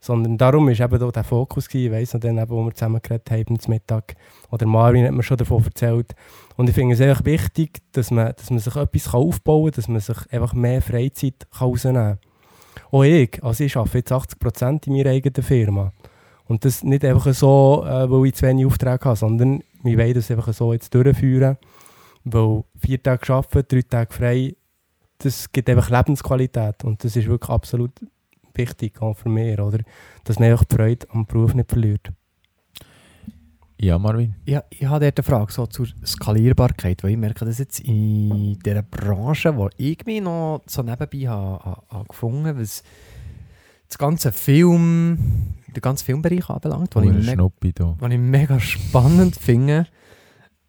[0.00, 1.86] Sondern darum ist eben der Fokus gewesen.
[1.86, 4.16] Ich weiss noch, dann, eben, wo wir zusammen geredet haben, zum Mittag.
[4.50, 6.14] Oder Marvin hat mir schon davon erzählt.
[6.56, 9.88] Und ich finde es einfach wichtig, dass man, dass man sich etwas aufbauen kann, dass
[9.88, 12.18] man sich einfach mehr Freizeit rausnehmen kann.
[12.90, 15.92] Auch ich, also ich arbeite jetzt 80% in meiner eigenen Firma.
[16.48, 20.14] Und das nicht einfach so, äh, weil ich zu wenig Aufträge habe, sondern wir wollen
[20.14, 21.58] das einfach so jetzt durchführen.
[22.24, 24.56] Weil vier Tage arbeiten, drei Tage frei,
[25.18, 26.84] das gibt einfach Lebensqualität.
[26.84, 27.92] Und das ist wirklich absolut
[28.54, 29.78] wichtig, auch für mich, oder?
[30.24, 32.10] Dass man einfach die Freude am Beruf nicht verliert.
[33.80, 34.34] Ja, Marvin?
[34.44, 38.58] Ja, ich habe dort eine Frage so zur Skalierbarkeit, weil ich merke, dass jetzt in
[38.58, 42.82] dieser Branche, wo ich mich noch so nebenbei habe, habe, habe gefunden was
[43.88, 45.18] das ganze Film,
[45.74, 47.96] den ganzen Filmbereich anbelangt, was ich, Schnuppi da.
[47.98, 49.86] was ich mega spannend finde.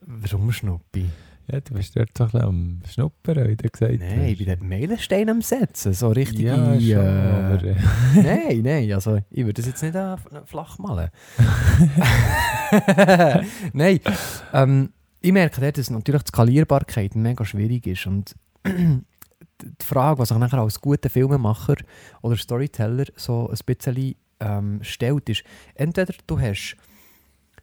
[0.02, 1.06] Warum Schnuppi?
[1.52, 4.48] Ja, du bist dort so ein bisschen am Schnuppern, wie du gesagt Nein, ich bin
[4.48, 6.42] dort Meilenstein am Setzen, so richtig.
[6.42, 7.64] Ja, schon, äh, aber...
[7.64, 7.76] Äh,
[8.16, 11.10] Nein, nein, also ich würde das jetzt nicht äh, flach malen.
[13.74, 14.00] nein,
[14.54, 18.36] ähm, ich merke dort, dass natürlich die Skalierbarkeit mega schwierig ist und
[19.62, 21.76] die Frage, was sich nachher als guter Filmemacher
[22.22, 25.44] oder Storyteller so ein bisschen ähm, stellt, ist,
[25.76, 26.76] entweder du hast,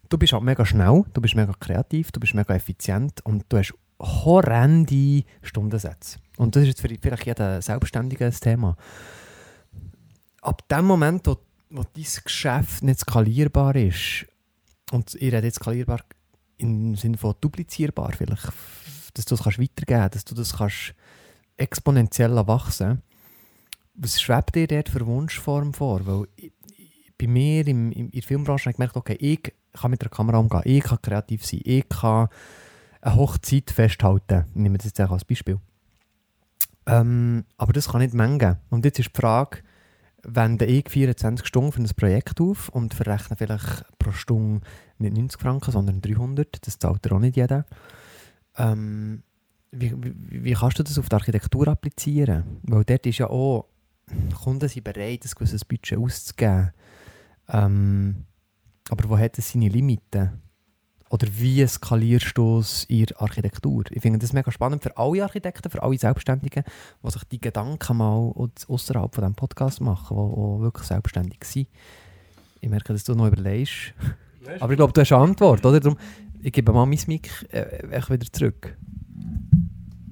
[0.08, 3.58] du bist halt mega schnell, du bist mega kreativ, du bist mega effizient und du
[3.58, 6.18] hast horrende Stundensätze.
[6.36, 8.76] Und das ist jetzt für vielleicht jeder Selbstständige Thema
[10.46, 11.36] ab dem Moment, wo,
[11.70, 14.26] wo dein Geschäft nicht skalierbar ist,
[14.92, 16.00] und ich rede jetzt skalierbar
[16.58, 18.48] im Sinne von duplizierbar vielleicht,
[19.14, 20.94] dass du das weitergeben kannst, dass du das kannst
[21.56, 23.02] exponentiell wachsen
[23.94, 26.06] Was schwebt dir dort für Wunschform vor?
[26.06, 26.52] Weil ich,
[27.18, 30.10] bei mir im, im, in der Filmbranche habe ich gemerkt, okay, ich kann mit der
[30.10, 32.28] Kamera umgehen, ich kann kreativ sein, ich kann
[33.00, 34.44] eine Hochzeit festhalten.
[34.50, 35.58] Ich nehme das jetzt einfach als Beispiel.
[36.86, 38.56] Ähm, aber das kann nicht mengen.
[38.70, 39.58] Und jetzt ist die Frage,
[40.22, 44.66] wende ich 24 Stunden für ein Projekt auf und verrechne vielleicht pro Stunde
[44.98, 46.66] nicht 90 Franken, sondern 300.
[46.66, 47.64] Das zahlt ja auch nicht jeder.
[48.56, 49.22] Ähm,
[49.78, 52.44] wie, wie, wie kannst du das auf die Architektur applizieren?
[52.62, 53.66] Weil dort ist ja auch,
[54.42, 56.72] Kunden sind bereit, ein gewisses Budget auszugeben.
[57.48, 58.24] Ähm,
[58.88, 60.40] aber wo hat es seine Limiten?
[61.08, 63.84] Oder wie skalierst du es in der Architektur?
[63.90, 66.64] Ich finde das mega spannend für alle Architekten, für alle Selbstständigen,
[67.02, 68.32] die sich die Gedanken mal
[68.68, 71.68] außerhalb von diesem Podcast machen, die, die wirklich selbstständig sind.
[72.60, 73.94] Ich merke, dass du noch überlegst.
[74.60, 75.78] Aber ich glaube, du hast eine Antwort, oder?
[75.78, 75.98] Darum,
[76.42, 78.76] ich gebe mal mein Mic äh, wieder zurück.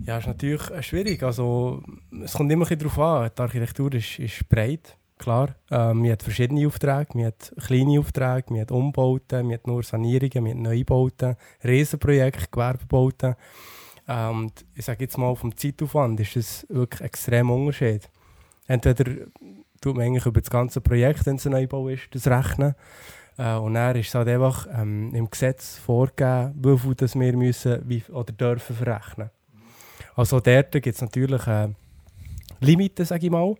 [0.06, 1.22] Ja, ist natürlich äh, schwierig.
[1.22, 1.82] Also,
[2.22, 3.30] es kommt immer darauf an.
[3.36, 5.54] Die Architektur ist, ist breit, klar.
[5.70, 7.08] Ähm, man hat verschiedene Aufträge.
[7.14, 12.48] Man hat kleine Aufträge, man hat Umbauten, man hat nur Sanierungen, man hat Neubauten, Riesenprojekte,
[12.50, 13.34] Gewerbebauten.
[14.06, 18.10] Ähm, ich sage jetzt mal, vom Zeitaufwand ist es wirklich extrem Unterschied.
[18.66, 19.26] Entweder
[19.80, 22.74] tut man eigentlich über das ganze Projekt, wenn es ein Neubau ist, das rechnen.
[23.38, 27.88] Äh, und dann ist es halt einfach ähm, im Gesetz vorgegeben, wie viel wir müssen
[27.88, 29.30] wie, oder dürfen verrechnen.
[30.14, 31.68] Also dort gibt es natürlich äh,
[32.60, 33.54] Limiten, sage ich mal.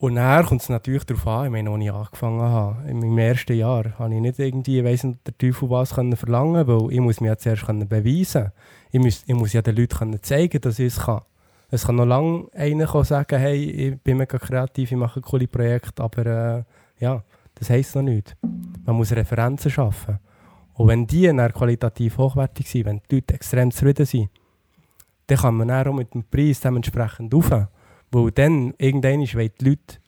[0.00, 3.18] Und dann kommt es natürlich darauf an, ich meine, als ich angefangen habe, in meinem
[3.18, 7.00] ersten Jahr, habe ich nicht irgendwie, weiss nicht, der Teufel was können verlangen weil ich
[7.00, 8.52] muss mich ja zuerst können beweisen
[8.90, 11.22] ich muss, ich muss ja den Leuten können zeigen, dass ich es kann.
[11.70, 16.02] Es kann noch lange einer sagen, hey, ich bin mega kreativ, ich mache coole Projekte,
[16.02, 17.22] aber äh, ja,
[17.56, 18.34] das heisst noch nichts.
[18.86, 20.18] Man muss Referenzen schaffen.
[20.74, 24.30] Und wenn die dann qualitativ hochwertig sind, wenn die Leute extrem zufrieden sind,
[25.28, 27.50] dann kann man auch mit dem Preis dementsprechend rauf.
[28.10, 29.98] Weil dann irgendwann wollen die Leute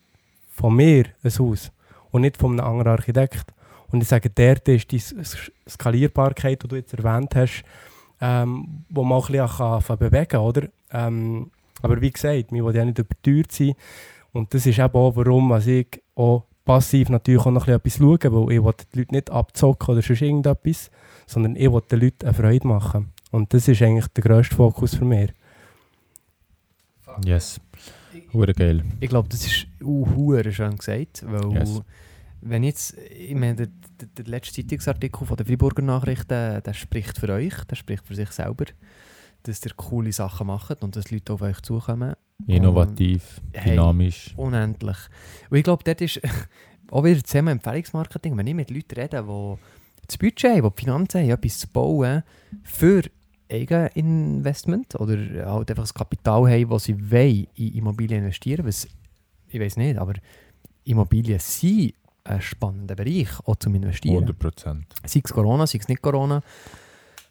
[0.48, 1.70] von mir ein Haus
[2.10, 3.52] und nicht von einem anderen Architekt.
[3.90, 5.02] Und ich sage, dort ist die
[5.68, 7.62] Skalierbarkeit, die du jetzt erwähnt hast,
[8.20, 10.68] ähm, wo man auch ein bisschen bewegen kann, oder?
[10.92, 11.50] Ähm,
[11.82, 13.74] aber wie gesagt, wir wollen ja nicht überteuert sein.
[14.32, 18.18] Und das ist eben auch, warum also ich auch passiv natürlich auch noch etwas schauen,
[18.22, 20.90] weil ich will die Leute nicht abzocken oder sonst irgendetwas,
[21.26, 23.12] sondern ich will den Leuten eine Freude machen.
[23.30, 25.32] Und das ist eigentlich der grösste Fokus für mich.
[27.24, 27.60] Yes.
[28.32, 28.82] Hure geil.
[29.00, 31.82] Ich glaube, das ist uh, schön gesagt, weil yes.
[32.40, 33.68] wenn jetzt, ich meine, der,
[34.00, 38.14] der, der letzte Zeitungsartikel von der Freiburger Nachrichten, der spricht für euch, der spricht für
[38.14, 38.66] sich selber,
[39.42, 42.14] dass ihr coole Sachen macht und dass Leute auf euch zukommen.
[42.46, 44.34] Innovativ, und, dynamisch.
[44.34, 44.98] Hey, unendlich.
[45.50, 46.20] Und ich glaube, dort ist
[46.90, 49.54] auch wieder das Thema Empfehlungsmarketing, wenn ich mit Leuten rede, die
[50.06, 52.22] das Budget haben, die die Finanzen haben, etwas zu bauen
[52.62, 53.02] für
[53.50, 58.86] Eigeninvestment oder halt einfach das Kapital haben, das sie wollen, in Immobilien investieren was
[59.52, 60.14] ich weiß nicht, aber
[60.84, 64.24] Immobilien sind ein spannender Bereich, auch zum Investieren.
[64.24, 64.82] 100%.
[65.04, 66.42] Sei es Corona, sei es nicht Corona.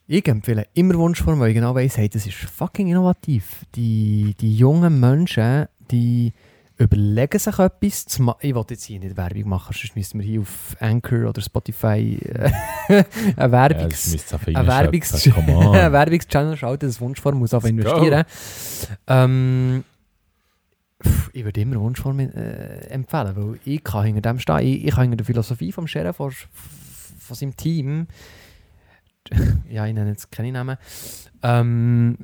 [0.07, 3.65] Ich empfehle immer Wunschform, weil ich genau weiss, hey, das ist fucking innovativ.
[3.75, 6.33] Die, die jungen Menschen, die
[6.79, 8.37] überlegen sich etwas zu machen.
[8.41, 12.17] Ich wollte jetzt hier nicht Werbung machen, sonst müssten wir hier auf Anchor oder Spotify
[12.23, 12.51] äh,
[13.35, 14.13] eine Werbungs
[14.47, 18.23] ja, Werbungs Werbungschannel schalten, das Wunschform muss auch investieren.
[19.07, 19.83] Ähm,
[21.33, 24.59] ich würde immer Wunschform äh, empfehlen, weil ich kann hinter dem stehen.
[24.59, 28.07] Ich, ich kann hinter der Philosophie vom Sheriff von, von seinem Team,
[29.69, 30.77] ja, ich nenne jetzt keine Namen,
[31.43, 32.17] ähm,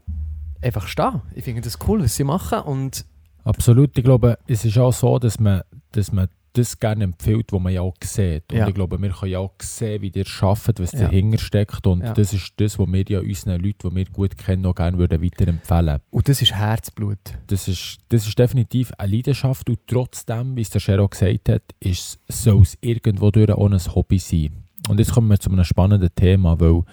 [0.61, 1.21] einfach stehen.
[1.33, 3.05] Ich finde das cool, was sie machen und
[3.45, 3.97] Absolut.
[3.97, 6.27] Ich glaube, es ist auch so, dass man, dass man
[6.57, 8.51] das gerne empfiehlt, was man ja auch sieht.
[8.51, 8.67] Und ja.
[8.67, 11.01] ich glaube, wir können ja auch sehen, wie ihr arbeitet, was ja.
[11.01, 11.85] dahinter steckt.
[11.85, 12.13] Und ja.
[12.13, 15.21] das ist das, was wir ja unseren Leuten, die wir gut kennen, auch gerne würden
[15.21, 17.19] weiterempfehlen Und das ist Herzblut.
[17.47, 19.69] Das ist, das ist definitiv eine Leidenschaft.
[19.69, 23.95] Und trotzdem, wie es der Shero gesagt hat, ist, soll es irgendwo durch auch ein
[23.95, 24.63] Hobby sein.
[24.87, 26.83] Und jetzt kommen wir zu einem spannenden Thema, weil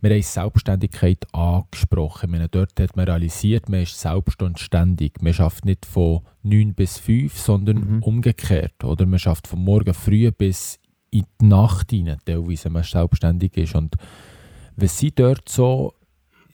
[0.00, 2.30] wir haben Selbstständigkeit angesprochen.
[2.30, 5.22] Meine, dort hat man realisiert, man ist selbst und ständig.
[5.22, 8.02] Man schafft nicht von 9 bis 5, sondern mhm.
[8.02, 8.82] umgekehrt.
[8.84, 10.78] Oder man schafft von morgen früh bis
[11.10, 13.74] in die Nacht hinein, teilweise, man selbstständig ist.
[13.74, 13.96] Und
[14.76, 15.94] wenn sie dort so,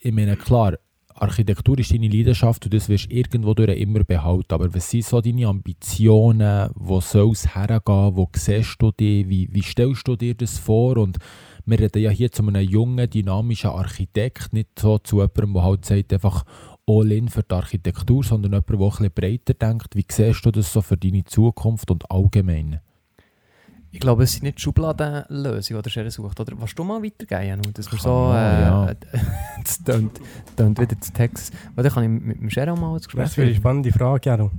[0.01, 0.75] ich meine, klar,
[1.19, 4.53] Architektur ist deine Leidenschaft und das wirst du irgendwo durch immer behalten.
[4.53, 6.71] Aber was sind so deine Ambitionen?
[6.75, 8.17] Wo soll es hergehen?
[8.17, 9.29] Wo siehst du dich?
[9.29, 10.99] Wie, wie stellst du dir das vor?
[10.99, 11.19] Und
[11.67, 15.85] wir reden ja hier zu einem jungen, dynamischen Architekt, nicht so zu jemandem, der halt
[15.85, 16.45] sagt, einfach
[16.87, 19.97] all in für die Architektur, sondern jemand, der ein bisschen breiter denkt.
[19.97, 22.81] Wie siehst du das so für deine Zukunft und allgemein?
[23.91, 26.39] Ich glaube, es sind nicht Schubladenlösungen, die er sucht.
[26.39, 27.63] Oder was du mal weitergehen, Janu?
[27.73, 28.31] Dass wir so.
[28.33, 28.95] Äh, ja.
[29.63, 30.21] das tönt,
[30.57, 31.53] wieder das Text.
[31.77, 34.51] Oder kann ich mit dem Shero mal ins Gespräch Das ist eine spannende Frage, Janu.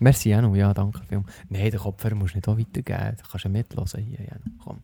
[0.00, 0.54] Merci, Janu.
[0.56, 1.00] Ja, danke.
[1.48, 3.16] Nein, den Kopfhörer musst du nicht auch weitergeben.
[3.16, 4.58] Da kannst du mitlassen hier, Janu.
[4.62, 4.78] Komm.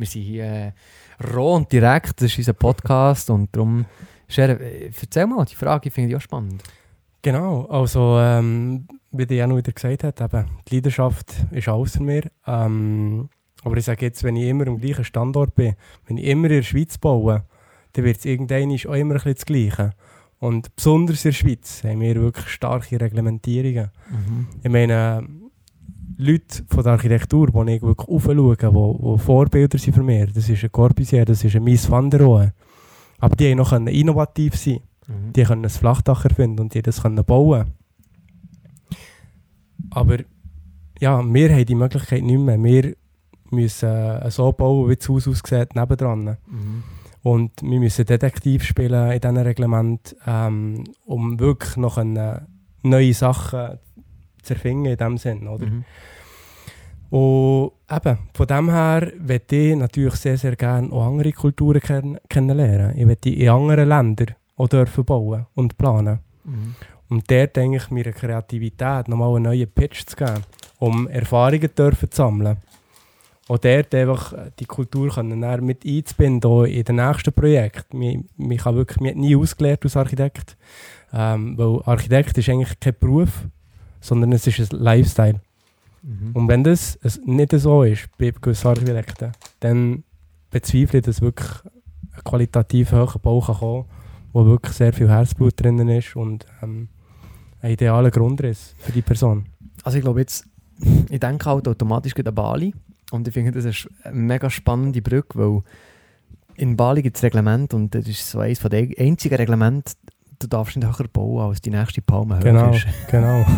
[0.00, 0.72] Wir sind hier äh,
[1.34, 3.84] roh und direkt, das ist unser Podcast und darum,
[4.28, 6.62] Scher, äh, erzähl mal, die Frage finde ich auch spannend.
[7.20, 12.22] Genau, also ähm, wie der Janu wieder gesagt hat, eben, die Leidenschaft ist außer mir.
[12.46, 13.28] Ähm,
[13.62, 15.74] aber ich sage jetzt, wenn ich immer am gleichen Standort bin,
[16.06, 17.44] wenn ich immer in der Schweiz baue,
[17.92, 19.90] dann wird es irgendwann auch immer ein bisschen das Gleiche.
[20.38, 23.90] Und besonders in der Schweiz haben wir wirklich starke Reglementierungen.
[24.08, 24.46] Mhm.
[24.62, 25.28] Ich meine,
[26.20, 30.32] Leute von der Architektur, die ich wirklich aufschaue, die, die Vorbilder sind für mich.
[30.32, 32.52] Das ist ein Corbusier, das ist ein Mies van der Rohe.
[33.18, 35.32] Aber die noch innovativ sein mhm.
[35.32, 37.66] Die können ein Flachdach erfinden und die das können bauen
[39.90, 40.18] Aber
[41.00, 42.62] ja, wir haben die Möglichkeit nicht mehr.
[42.62, 42.94] Wir
[43.50, 46.36] müssen äh, so bauen, wie das Haus aussieht, nebendran.
[46.46, 46.82] Mhm.
[47.22, 52.46] Und wir müssen Detektiv spielen in diesem Reglement, ähm, um wirklich noch eine,
[52.82, 53.78] neue Sachen
[54.42, 55.48] zu erfinden in diesem Sinn.
[55.48, 55.66] Oder?
[55.66, 55.84] Mhm.
[57.10, 62.18] Und eben, von dem her möchte ich natürlich sehr, sehr gerne auch andere Kulturen kenn
[62.28, 62.96] kennenlernen.
[62.96, 66.20] Ich möchte in anderen Ländern auch dürfen bauen und planen.
[66.44, 66.74] Mhm.
[67.08, 70.44] Und dort denke ich, meiner Kreativität nochmal einen neuen Pitch zu geben,
[70.78, 72.58] um Erfahrungen dürfen zu sammeln.
[73.48, 77.92] Und dort einfach die Kultur können dann mit einzubinden auch in den nächsten Projekt.
[77.92, 80.56] Mich, mich habe wirklich mich hat nie ausgelernt als Architekt.
[81.12, 83.46] Ähm, weil Architekt ist eigentlich kein Beruf,
[84.00, 85.40] sondern es ist ein Lifestyle.
[86.02, 86.30] Mhm.
[86.32, 90.04] Und wenn das nicht so ist bei gewissen Architekten, dann
[90.50, 91.48] bezweifle ich, dass wirklich
[92.12, 93.84] ein qualitativ hoher Bau kann kommen
[94.32, 96.88] wo wirklich sehr viel Herzblut drin ist und ähm,
[97.62, 99.46] ein idealer Grundriss für die Person.
[99.82, 100.46] Also ich glaube jetzt,
[101.10, 102.74] ich denke halt automatisch an Bali
[103.10, 105.62] und ich finde das ist eine mega spannende Brücke, weil
[106.54, 109.92] in Bali gibt es Reglement und das ist so eines der einzigen Reglemente,
[110.40, 112.86] du darfst nicht höher bauen, als die nächste Palme höher Genau, ist.
[113.10, 113.44] genau.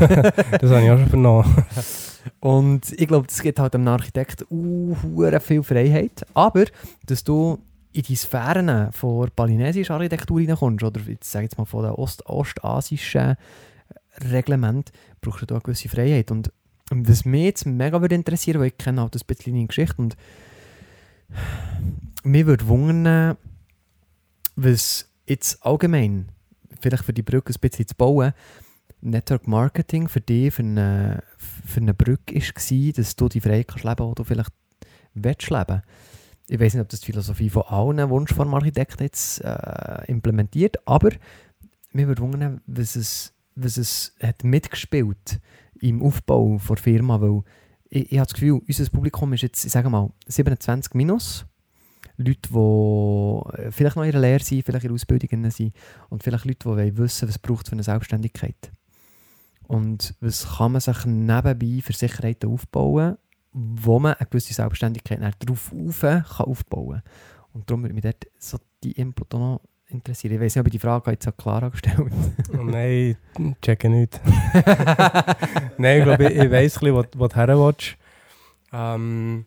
[0.61, 1.66] das habe ich auch schon vernommen.
[2.40, 4.95] Und ich glaube, das gibt halt einem Architekt uh,
[5.40, 6.25] viel Freiheit.
[6.35, 6.64] Aber,
[7.07, 7.59] dass du
[7.92, 11.92] in die Sphären von balinesischer Architektur reinkommst, oder jetzt sage ich jetzt mal von den
[11.92, 13.37] Ost ostasischen
[14.31, 16.31] Reglement, brauchst du da eine gewisse Freiheit.
[16.31, 16.53] Und
[16.90, 20.16] was mich jetzt mega würde interessieren, weil ich kenne halt ein bisschen deine Geschichte und
[22.25, 23.37] mir würde wundern,
[24.57, 26.29] was jetzt allgemein,
[26.83, 28.33] vielleicht für die Brücke ein bisschen zu bauen,
[29.01, 33.85] Network Marketing für dich, für eine, für eine Brücke war, dass du die Freiheit kannst
[33.85, 34.53] leben, die du vielleicht
[35.14, 35.83] willst leben.
[36.49, 41.11] Ich weiß nicht, ob das die Philosophie von allen Wunschformarchitekten jetzt äh, implementiert, aber
[41.92, 45.40] mir würde wundern, was es, was es hat mitgespielt
[45.81, 47.42] im Aufbau der Firma, weil
[47.88, 51.47] ich, ich habe das Gefühl, unser Publikum ist jetzt, ich sage mal, 27 minus.
[52.23, 55.75] Leute, die vielleicht noch in der Lehre sind, vielleicht in der Ausbildung sind
[56.09, 58.73] und vielleicht Leute, die wissen was braucht für eine Selbstständigkeit.
[59.69, 63.17] Und was kann man sich nebenbei für Sicherheiten aufbauen,
[63.53, 67.13] wo man eine gewisse Selbstständigkeit darauf auf kann aufbauen kann.
[67.53, 70.35] Und darum würde mich dort so die Input auch noch interessieren.
[70.35, 71.99] Ich weiß nicht, ob ich die Frage jetzt an Clara gestellt
[72.53, 73.17] Oh nein,
[73.61, 74.21] checke nicht.
[75.79, 77.99] nein, ich glaube, ich, ich weiss ein bisschen, was, was du herwatch.
[78.73, 79.45] Ähm,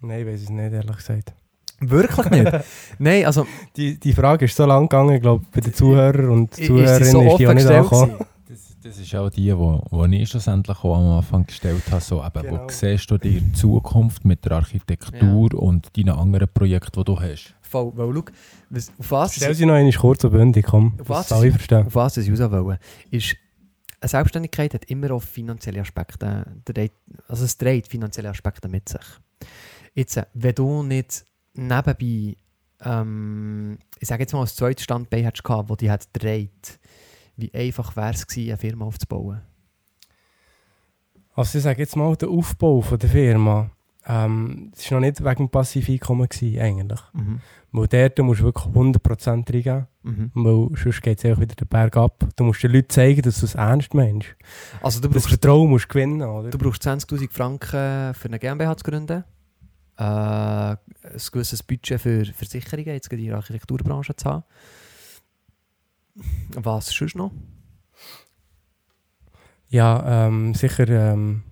[0.00, 1.34] nein, ich weiß es nicht, ehrlich gesagt.
[1.80, 2.52] Wirklich nicht?
[2.98, 3.46] Nein, also...
[3.76, 7.04] Die, die Frage ist so lang gegangen, ich glaube, bei den Zuhörern und Ist Zuhörerinnen
[7.04, 8.14] sie so ist die auch nicht angekommen.
[8.48, 12.00] Das, das ist auch die, die, ich schlussendlich auch am Anfang gestellt habe.
[12.00, 12.62] So, eben, Genau.
[12.64, 17.54] Wo siehst du die Zukunft mit der Architektur und deinen anderen Projekten, die du hast?
[17.62, 18.24] Voll, weil schau,
[18.70, 19.34] was, auf was...
[19.36, 20.94] Stell sie noch einmal kurz und bündig, komm.
[21.00, 21.32] Auf Das was?
[21.32, 21.86] alle verstehen.
[21.86, 23.36] Auf was ich raus wollte, ist,
[24.00, 26.46] eine Selbstständigkeit hat immer auch finanzielle Aspekte,
[27.28, 29.00] also es trägt finanzielle Aspekte mit sich.
[29.94, 32.36] Jetzt, äh, wenn du nicht nebenbei,
[32.82, 36.78] ähm, ich sage jetzt mal, als zweites Standbein hättest gehabt, wo die hat dreht,
[37.36, 39.40] wie einfach wäre es gewesen, eine Firma aufzubauen?
[41.34, 43.70] Also ich sage jetzt mal, der Aufbau von der Firma,
[44.06, 47.00] ähm, das war noch nicht wegen dem Passiveinkommen gewesen, eigentlich.
[47.12, 47.40] Mhm.
[47.72, 50.30] Weil dort musst du wirklich 100% reingeben, Mhm.
[50.34, 52.26] weil sonst geht es einfach wieder den Berg ab.
[52.34, 54.34] Du musst den Leuten zeigen, dass du es ernst meinst.
[54.82, 56.50] Also du Das brauchst, Vertrauen musst du gewinnen, oder?
[56.50, 59.24] du brauchst 20'000 Franken für eine GmbH zu gründen,
[60.00, 60.78] äh, ein
[61.32, 64.44] gewisses Budget für Versicherungen, jetzt in der Architekturbranche zu haben.
[66.54, 67.30] Was sonst noch?
[69.68, 71.42] Ja, ähm, sicher ähm,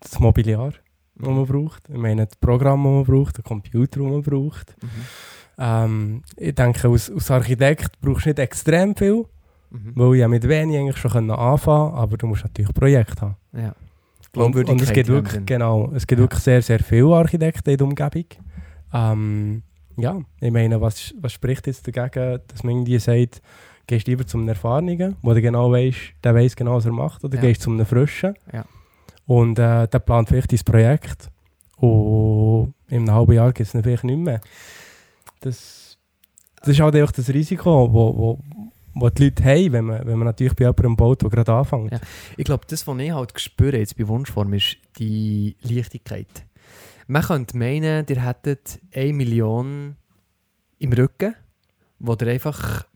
[0.00, 0.72] das Mobiliar,
[1.16, 1.88] das man braucht.
[1.90, 4.74] Ich meine, das Programm, das man braucht, der Computer, den man braucht.
[4.82, 4.88] Mhm.
[5.58, 9.26] Ähm, ich denke, als, als Architekt brauchst du nicht extrem viel,
[9.70, 9.92] Mhm.
[9.96, 13.36] weil ich ja mit wenig eigentlich schon anfangen konnte, aber du musst natürlich Projekte haben.
[13.52, 13.74] Ja.
[14.36, 16.24] Und, und es gibt wirklich, genau, es gibt Ja.
[16.24, 18.24] wirklich sehr, sehr viele Architekten in der Umgebung.
[18.92, 19.62] Ähm,
[19.96, 23.40] ja, ich meine, was, was spricht jetzt dagegen, dass man irgendwie sagt,
[23.86, 27.24] gehst lieber zu einem Erfahrenen, wo du genau weißt, der weiß genau, was er macht,
[27.24, 27.40] oder Ja.
[27.40, 28.64] gehst zu einem Frischen Ja.
[29.26, 31.30] und äh, der plant vielleicht dein Projekt
[31.78, 34.40] und in einem halben Jahr gibt es ihn vielleicht nicht mehr.
[35.40, 35.98] Das,
[36.60, 38.38] das ist halt einfach das Risiko, wo, wo,
[38.98, 41.92] wo die Leute haben, wenn man, wenn man natürlich bei jemandem baut, der gerade anfängt.
[41.92, 42.00] Ja.
[42.36, 46.46] Ich glaube, das, was ich halt spüre jetzt bei Wunschform, ist die Leichtigkeit.
[47.06, 49.96] Man könnte meinen, ihr hättet 1 Million
[50.78, 51.34] im Rücken,
[51.98, 52.86] wo ihr einfach,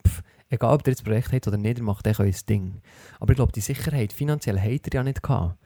[0.49, 2.81] egal ob ihr jetzt Projekt habt oder nicht, ihr macht euch euer Ding.
[3.21, 5.59] Aber ich glaube, die Sicherheit, finanziell habt ihr ja nicht gehabt.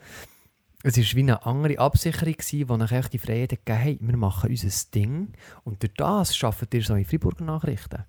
[0.82, 2.34] Es war wie eine andere Absicherung,
[2.82, 6.74] euch echt die Freiheit gegeben hat, hey, wir machen unser Ding und durch das schafft
[6.74, 8.04] ihr so in Freiburger Nachrichten.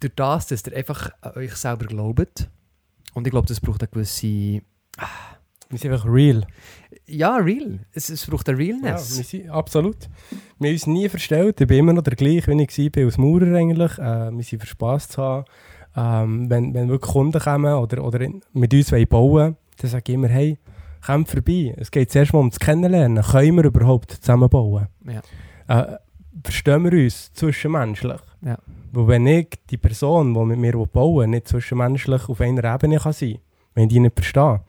[0.00, 2.48] Durch das, dass ihr einfach an euch selber glaubt,
[3.14, 4.62] und ich glaube, das braucht eine gewisse,
[4.98, 5.06] ah,
[5.70, 6.46] Wir sind einfach real.
[7.06, 7.80] Ja, real.
[7.92, 9.16] Es, es braucht eine Ja, wir Realness.
[9.16, 10.08] sind, absolut.
[10.58, 11.60] Wir haben uns nie verstellt.
[11.60, 13.98] Ich bin immer noch der gleiche, wie ich war als Maurer eigentlich.
[13.98, 15.44] Äh, wir sind für Spass zu haben.
[15.96, 20.14] Ähm, wenn, wenn wirklich Kunden kommen oder, oder mit uns wollen bauen dann sage ich
[20.14, 20.58] immer, hey,
[21.04, 21.74] kommt vorbei.
[21.76, 23.22] Es geht zuerst mal um das Kennenlernen.
[23.22, 24.86] Können wir überhaupt zusammen bauen?
[25.04, 25.22] Ja.
[25.66, 25.98] Äh,
[26.44, 28.20] verstehen wir uns zwischenmenschlich?
[28.42, 28.58] Ja.
[28.92, 33.12] Weil wenn ich die Person, die mit mir bauen nicht zwischenmenschlich auf einer Ebene kann
[33.12, 33.38] sein
[33.78, 34.60] wenn ich die nicht verstehe,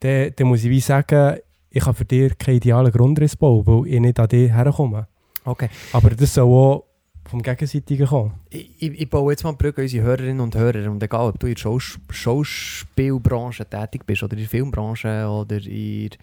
[0.00, 3.92] dann, dann muss ich wie sagen, ich kann für dich keinen idealen Grundriss bauen, weil
[3.92, 5.06] ich nicht an dich herkomme.
[5.44, 5.68] Okay.
[5.92, 6.86] Aber das soll auch
[7.28, 8.32] vom Gegenseitigen kommen.
[8.48, 10.90] Ich, ich, ich baue jetzt mal eine Brücke unsere Hörerinnen und Hörer.
[10.90, 15.58] Und egal, ob du in der Schaus Schauspielbranche tätig bist oder in der Filmbranche oder
[15.58, 16.18] in der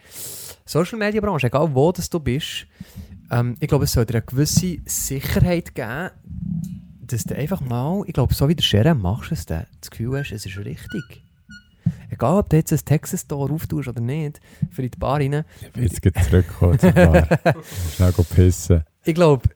[0.66, 2.66] Social Media Branche, egal wo das du bist,
[3.30, 6.10] ähm, ich glaube, es sollte dir eine gewisse Sicherheit geben,
[7.08, 9.91] dass du einfach mal, ich glaube, so wie der Sheriff machst du es, dann das
[9.91, 11.24] Gefühl hast, es ist richtig.
[12.10, 14.39] Egal, ob du jetzt ein Texas Store auftust oder nicht,
[14.72, 15.43] für die Bar rein.
[15.62, 17.28] Ich bin jetzt gleich zurückgekommen zur Bar.
[17.96, 18.84] Schnell pissen.
[19.04, 19.50] Ich glaube,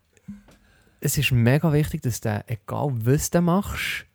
[1.00, 4.06] es ist mega wichtig, dass du, egal was du machst,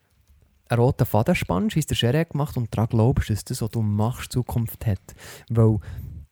[0.68, 3.70] einen roten Faden spannst, wie es der Sheriff gemacht und daran glaubst, dass das, was
[3.70, 5.14] du machst, Zukunft hat.
[5.48, 5.78] Weil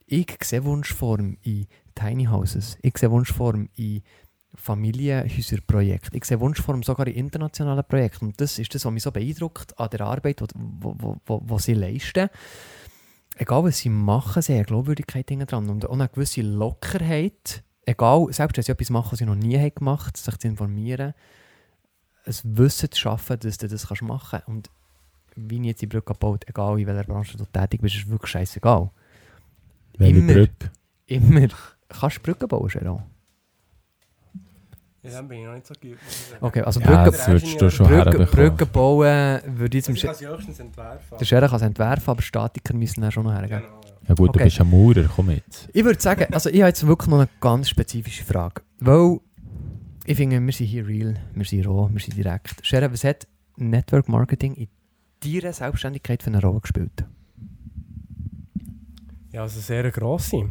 [0.07, 4.03] ich sehe Wunschform in Tiny Houses, ich sehe Wunschform in
[4.57, 8.27] Familienhäuserprojekten, ich sehe Wunschform sogar in internationalen Projekten.
[8.27, 12.29] Und das ist das, was mich so beeindruckt an der Arbeit, die sie leisten.
[13.37, 18.27] Egal was sie machen, sie haben eine Glaubwürdigkeit dran und auch eine gewisse Lockerheit egal,
[18.31, 21.15] selbst wenn sie etwas machen, was sie noch nie haben gemacht sich zu informieren,
[22.27, 24.49] ein Wissen zu schaffen, dass du das machen kannst.
[24.49, 24.71] Und
[25.37, 28.31] wie ich jetzt die Brücke gebaut egal in welcher Branche du tätig bist, ist wirklich
[28.31, 28.91] scheißegal.
[29.99, 30.33] Welche Immer.
[30.33, 30.71] Brücke?
[31.07, 31.49] Immer
[31.89, 33.03] kannst du Brücken bauen, Sharon.
[35.05, 35.97] Ja, dann bin ich noch nicht so gut.
[36.41, 38.27] Okay, also Ja, Brücken, das würdest du schon Brücken.
[38.27, 41.19] Brücken bauen würde ich zum Ich Sch kann sie höchstens entwerfen.
[41.19, 43.61] Der Sharon kann es entwerfen, aber Statiker müssen dann schon noch hergehen.
[43.61, 44.09] Genau, ja.
[44.09, 44.39] Ja gut, Okay.
[44.39, 45.69] du bist ein Maurer, komm jetzt.
[45.73, 48.63] Ich würde sagen, also ich habe jetzt wirklich noch eine ganz spezifische Frage.
[48.81, 49.19] Weil
[50.07, 52.55] ich finde, wir sind hier real, wir sind roh, wir sind direkt.
[52.67, 54.69] Sharon, was hat Network Marketing in
[55.23, 57.05] deiner Selbstständigkeit für eine Rolle gespielt?
[59.33, 60.49] Ja, also sehr grosse.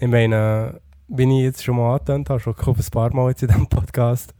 [0.00, 3.48] Ich meine, wie ich jetzt schon mal angetönt habe, schon ein paar Mal jetzt in
[3.48, 4.34] diesem Podcast,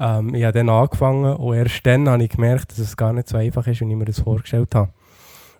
[0.00, 3.28] ähm, ich habe dann angefangen und erst dann habe ich gemerkt, dass es gar nicht
[3.28, 4.90] so einfach ist, wie ich mir das vorgestellt habe.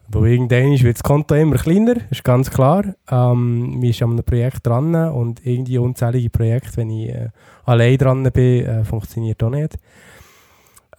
[0.09, 2.85] Weil irgendwann wird das Konto immer kleiner, ist ganz klar.
[3.11, 7.31] Ähm, wir sind an einem Projekt dran und irgendwie unzählige Projekte, wenn ich äh,
[7.65, 9.79] allein dran bin, äh, funktioniert auch nicht.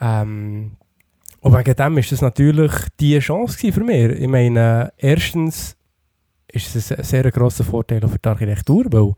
[0.02, 0.72] Ähm,
[1.39, 4.20] und wegen dem war das natürlich die Chance für mich.
[4.20, 5.78] Ich meine, erstens
[6.52, 9.13] ist es ein sehr grosser Vorteil für die Architektur, weil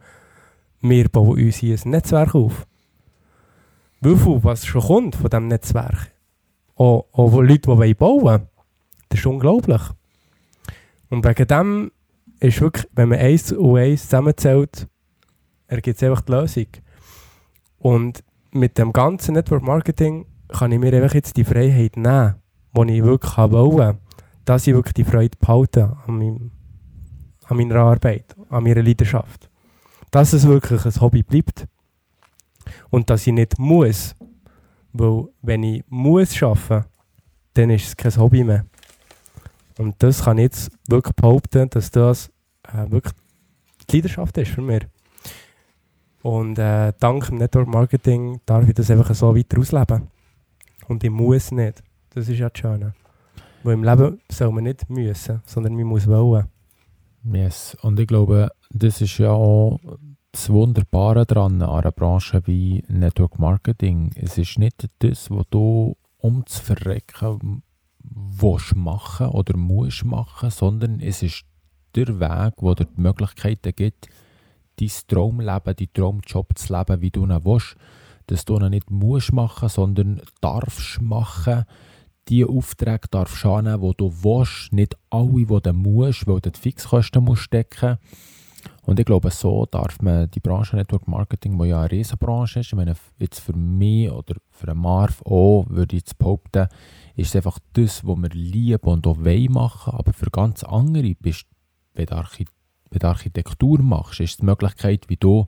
[0.82, 2.66] wir bauen uns hier ein Netzwerk auf.
[4.02, 6.12] Wie viel, was schon kommt von diesem Netzwerk,
[6.76, 8.48] auch, auch von Leuten, die bauen wollen,
[9.10, 9.82] das ist unglaublich.
[11.10, 11.92] Und wegen dem
[12.40, 14.88] ist wirklich, wenn man eins und eins zusammenzählt,
[15.68, 16.68] ergibt es einfach die Lösung.
[17.80, 22.36] Und mit dem ganzen Network Marketing kann ich mir einfach jetzt die Freiheit nehmen,
[22.76, 23.98] die ich wirklich wollen,
[24.46, 26.52] dass ich wirklich die Freude behalte an, meinem,
[27.46, 29.49] an meiner Arbeit, an meiner Leidenschaft.
[30.12, 31.68] Dass es wirklich ein Hobby bleibt.
[32.90, 34.16] Und dass ich nicht muss.
[34.94, 36.86] Weil wenn ich muss arbeiten,
[37.54, 38.66] dann ist es kein Hobby mehr.
[39.78, 42.30] Und das kann ich jetzt wirklich behaupten, dass das
[42.64, 43.14] äh, wirklich
[43.90, 44.86] die Leidenschaft ist für mich.
[46.22, 50.08] Und äh, dank dem Network Marketing darf ich das einfach so weiter ausleben.
[50.88, 51.82] Und ich muss nicht.
[52.14, 52.94] Das ist ja das Schöne.
[53.64, 56.48] Weil im Leben soll man nicht müssen, sondern man muss wollen.
[57.32, 57.78] Yes.
[57.82, 59.80] Und ich glaube, das ist ja auch
[60.32, 64.12] das Wunderbare daran an einer Branche wie Network Marketing.
[64.16, 67.64] Es ist nicht das, was du um zu verrecken
[68.04, 71.46] willst machen oder musst machen, sondern es ist
[71.96, 74.08] der Weg, wo dir die Möglichkeiten gibt,
[74.80, 77.76] dein Traumleben, dein Traumjob zu leben, wie du ihn willst.
[78.28, 81.66] Dass du ihn nicht musst machen, sondern darfst machen.
[82.28, 84.72] Die Aufträge darfst du annehmen, die du willst.
[84.72, 87.98] Nicht alle, die du musst, weil du die Fixkosten musst stecken
[88.90, 92.70] Und ich glaube, so darf man die Branche Network Marketing, die ja eine Riesenbranche ist,
[92.70, 96.68] ich meine, jetzt für mich oder für Marv auch, würde ich jetzt behaupten,
[97.16, 99.94] ist es einfach das, was wir lieben und auch wollen machen.
[99.94, 101.46] Aber für ganz andere bist
[101.94, 102.16] wenn du,
[102.90, 105.46] wenn du Architektur machst, ist es die Möglichkeit, wie du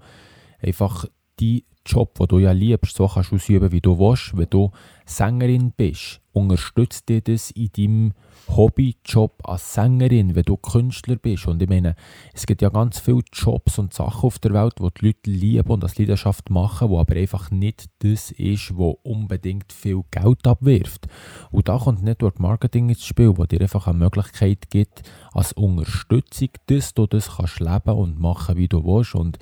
[0.62, 1.06] einfach
[1.40, 4.38] die Job, den du ja liebst, so kannst ausüben, wie du willst.
[4.38, 4.72] Wenn du
[5.06, 8.14] Sängerin bist, unterstützt dir das in deinem
[8.48, 11.48] Hobbyjob als Sängerin, wenn du Künstler bist.
[11.48, 11.96] Und ich meine,
[12.34, 15.70] es gibt ja ganz viele Jobs und Sachen auf der Welt, die die Leute lieben
[15.70, 21.08] und als Leidenschaft machen, wo aber einfach nicht das ist, wo unbedingt viel Geld abwirft.
[21.52, 25.04] Und da kommt Network Marketing ins Spiel, wo dir einfach eine Möglichkeit gibt,
[25.34, 29.16] als Unterstützung, dass du das kannst leben und machen, wie du willst.
[29.16, 29.38] Und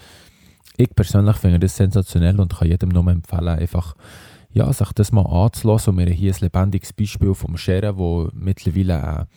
[0.78, 3.96] ich persönlich finde das sensationell und kann jedem nur empfehlen, einfach
[4.52, 5.98] ja, sich das mal anzulassen.
[5.98, 9.28] Wir haben hier ein lebendiges Beispiel vom Scheren, wo mittlerweile eine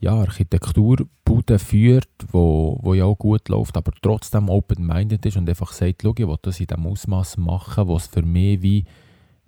[0.00, 5.72] ja, Architekturbude führt, wo, wo ja auch gut läuft, aber trotzdem open-minded ist und einfach
[5.72, 8.84] sagt, schau, ich will das in diesem Ausmaß machen, was für mich wie,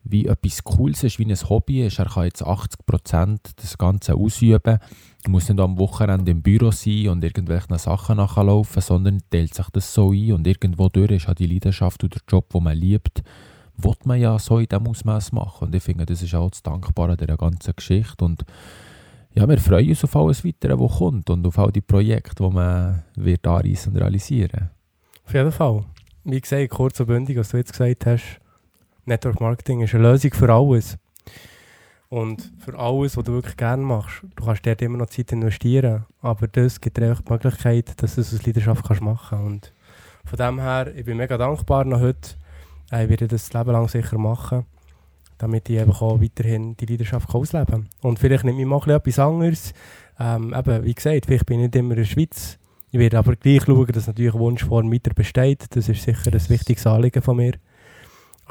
[0.05, 1.99] wie etwas Cooles ist, wie ein Hobby ist.
[1.99, 4.79] Er kann jetzt 80% das Ganze ausüben.
[5.25, 9.71] Er muss nicht am Wochenende im Büro sein und irgendwelchen Sachen nachlaufen, sondern teilt sich
[9.71, 12.77] das so ein und irgendwo durch ist auch die Leidenschaft oder der Job, den man
[12.77, 13.23] liebt,
[13.79, 15.69] will man ja so in diesem Ausmaß machen.
[15.69, 18.25] Und ich finde, das ist auch das Dankbare dieser ganzen Geschichte.
[18.25, 18.45] Und
[19.33, 22.55] ja, wir freuen uns auf alles Weitere, was kommt und auf all die Projekte, die
[22.55, 24.71] man wird anreissen und realisieren
[25.27, 25.85] Auf jeden Fall.
[26.25, 28.41] Wie gesagt, kurz und bündig, was du jetzt gesagt hast,
[29.07, 30.97] Network Marketing ist eine Lösung für alles.
[32.09, 34.23] Und für alles, was du wirklich gerne machst.
[34.37, 38.15] Du kannst dort immer noch Zeit investieren, aber das gibt dir einfach die Möglichkeit, dass
[38.15, 39.47] du es aus Leidenschaft kannst machen kannst.
[39.47, 39.73] Und
[40.25, 42.37] von dem her, ich bin mega dankbar noch heute.
[42.87, 44.65] Ich werde das Leben lang sicher machen,
[45.39, 47.89] damit ich eben auch weiterhin die Leidenschaft ausleben kann.
[48.01, 49.75] Und vielleicht nehme ich mal etwas anderes.
[50.19, 52.59] Ähm, eben, wie gesagt, vielleicht bin ich nicht immer in der Schweiz.
[52.93, 55.65] Ich werde aber gleich schauen, dass natürlich Wunschform weiter besteht.
[55.75, 57.55] Das ist sicher ein wichtiges Anliegen von mir.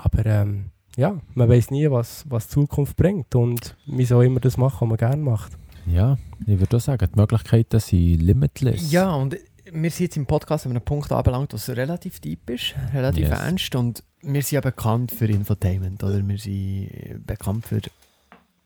[0.04, 0.66] Aber ähm,
[0.98, 4.82] ja, man weiß nie, was, was die Zukunft bringt und man soll immer das machen,
[4.82, 5.54] was man gerne macht.
[5.86, 8.92] Ja, ich würde auch sagen, die Möglichkeiten sind limitless.
[8.92, 9.36] Ja, und
[9.72, 13.40] wir sind jetzt im Podcast an einem Punkt anbelangt, was relativ deep ist, relativ Yes.
[13.40, 13.76] ernst.
[13.76, 16.26] Und wir sind ja bekannt für Infotainment, oder?
[16.28, 17.82] Wir sind bekannt für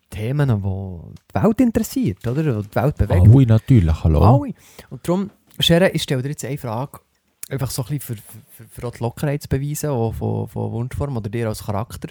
[0.09, 0.55] Themen, die
[1.31, 2.61] die Welt interessiert, oder?
[2.63, 3.27] Die Welt bewegt.
[3.27, 4.21] Alle natürlich, hallo.
[4.21, 4.53] Alle.
[4.89, 5.29] Und darum,
[5.59, 6.99] Sharon, ich stelle dir jetzt eine Frage,
[7.50, 11.18] einfach so ein bisschen für, für, für die Lockerheit zu beweisen, auch von, von Wunschform
[11.18, 12.10] oder dir als Charakter.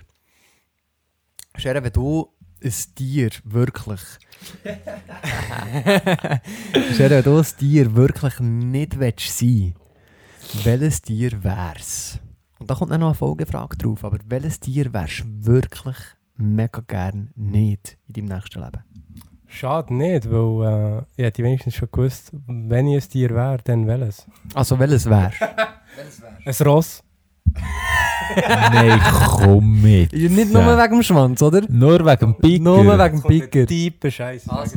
[1.57, 2.33] Sharon, wenn du
[2.63, 4.01] ein Tier wirklich...
[6.97, 9.75] Sharon, wenn du ein Tier wirklich nicht willst sein
[10.65, 12.19] welches Tier wär's?
[12.59, 15.97] Und da kommt dann noch eine Folgefrage drauf, aber welches Tier wärst du wirklich
[16.37, 18.85] mega gern nicht in deinem nächsten Leben?
[19.57, 23.87] Schade nicht, weil äh, ich hätte wenigstens schon gewusst, wenn ich ein Tier wäre, dann
[23.87, 24.27] welches.
[24.55, 25.39] Also welches wärst
[26.45, 27.03] Ein Ross.
[28.37, 29.01] Nein,
[29.31, 30.13] komm mit.
[30.13, 31.63] Ja, Nicht nur wegen dem Schwanz, oder?
[31.69, 32.63] Nur wegen dem Picker.
[32.65, 33.67] Nur wegen dem Picker.
[33.67, 34.51] Tiefe Scheiße.
[34.53, 34.77] Also,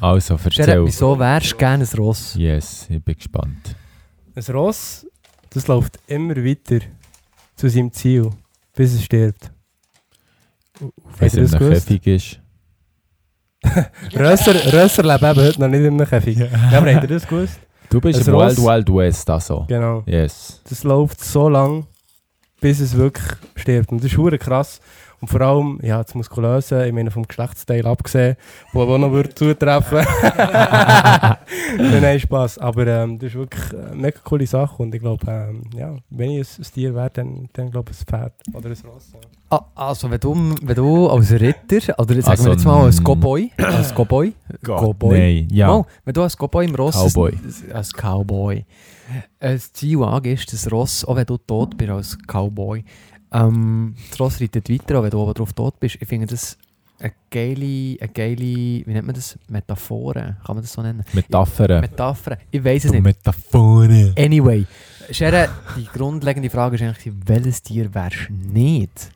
[0.00, 0.84] Also, erzähl.
[0.86, 2.34] wieso wärst du gerne ein Ross?
[2.34, 3.76] Yes, ich bin gespannt.
[4.34, 5.06] Ein Ross,
[5.50, 6.80] das läuft immer weiter
[7.54, 8.30] zu seinem Ziel,
[8.74, 9.52] bis es stirbt.
[10.80, 10.90] Wenn
[11.28, 11.86] es das in einem gewusst?
[11.86, 12.40] Käfig ist.
[14.14, 16.38] Rösser, Rösser leben eben heute noch nicht in einem Käfig.
[16.38, 17.60] Ja, aber habt ihr das gewusst?
[17.90, 18.58] Du bist Ein im Wild.
[18.58, 19.64] Wild West, also.
[19.68, 20.02] Genau.
[20.06, 20.60] Yes.
[20.68, 21.86] Das läuft so lang,
[22.60, 23.90] bis es wirklich stirbt.
[23.90, 24.80] Und das ist hure krass.
[25.20, 28.36] Und vor allem, ja, das Muskulöse, ich meine vom Geschlechtsteil abgesehen,
[28.72, 29.98] wo auch noch würde zutreffen.
[31.78, 32.58] Nein, nein, Spaß.
[32.58, 34.82] Aber ähm, das ist wirklich eine mega coole Sache.
[34.82, 38.06] Und ich glaube, ähm, ja, wenn ich ein, Tier wäre, dann, dann glaube ich ein
[38.06, 39.12] Pferd oder ein Ross.
[39.12, 39.20] Ja.
[39.50, 42.98] Ah, also wenn du, wenn du als Ritter, oder sagen Also wir jetzt mal als
[42.98, 44.32] ein- Cowboy, als Cowboy,
[44.64, 45.66] Cowboy, Nein, ja.
[45.66, 47.32] Mal, wenn du als Cowboy im Ross, Cowboy.
[47.32, 48.64] Ein, als Cowboy,
[49.40, 52.84] ein Ziel angehst, das Ross, auch wenn du tot bist als Cowboy,
[53.32, 55.98] ähm, das Ross reitet weiter, auch wenn du oben drauf tot bist.
[56.00, 56.56] Ich finde das
[56.98, 59.38] eine geile, eine geile, wie nennt man das?
[59.48, 61.02] Metaphore, kann man das so nennen?
[61.12, 61.80] Metaphern.
[61.80, 63.04] Metapher, ich weiß es Du nicht.
[63.04, 64.12] Metaphern.
[64.18, 64.66] Anyway,
[65.10, 69.10] Sharon, die grundlegende Frage ist eigentlich, welches Tier wärst du nicht?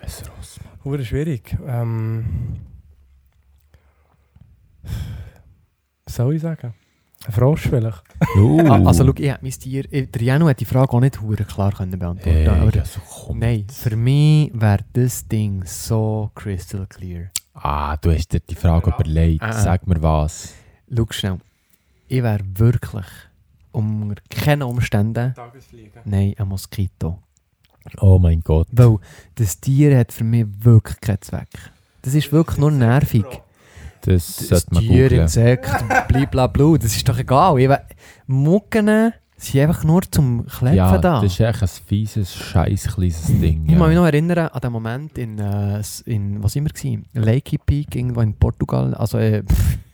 [0.00, 0.60] Ein Ross.
[0.84, 1.56] Hure schwierig.
[1.66, 2.26] Ähm,
[6.04, 6.74] was soll ich sagen?
[7.26, 8.02] Ein Frosch vielleicht.
[8.36, 8.60] Uh.
[8.68, 9.84] Ah, also, schau, ich hab mein Tier.
[9.84, 13.00] Der Janu hat die Frage auch nicht hure klar können beantworten Hey, aber also.
[13.34, 17.30] Nein, für mich wäre das Ding so crystal clear.
[17.54, 19.42] Ah, du hast dir die Frage überlegt.
[19.42, 19.52] Ah, ah.
[19.52, 20.52] Sag mir was.
[20.94, 21.38] Schau schnell.
[22.08, 23.06] Ich wäre wirklich
[23.72, 26.02] unter keinen Umständen Tagesfliegen.
[26.04, 27.18] nein, ein Moskito.
[28.00, 28.68] Oh mein Gott.
[28.72, 28.98] Weil
[29.34, 31.48] das Tier hat für mich wirklich keinen Zweck.
[32.02, 33.24] Das ist wirklich nur nervig.
[34.04, 35.12] Das, Das sollte man Tier.
[35.12, 35.68] Insekt,
[36.08, 37.58] blablabla, das ist doch egal.
[37.58, 37.80] Ich we-
[38.26, 41.20] Mucken sind einfach nur zum Klepfen Ja, da.
[41.20, 43.64] das ist echt ein fieses, scheiß kleines Ding.
[43.66, 43.78] Ich ja.
[43.78, 47.94] kann mich noch erinnern an den Moment in, äh, in was immer gewesen, Lakey Peak,
[47.94, 49.42] irgendwo in Portugal, also äh,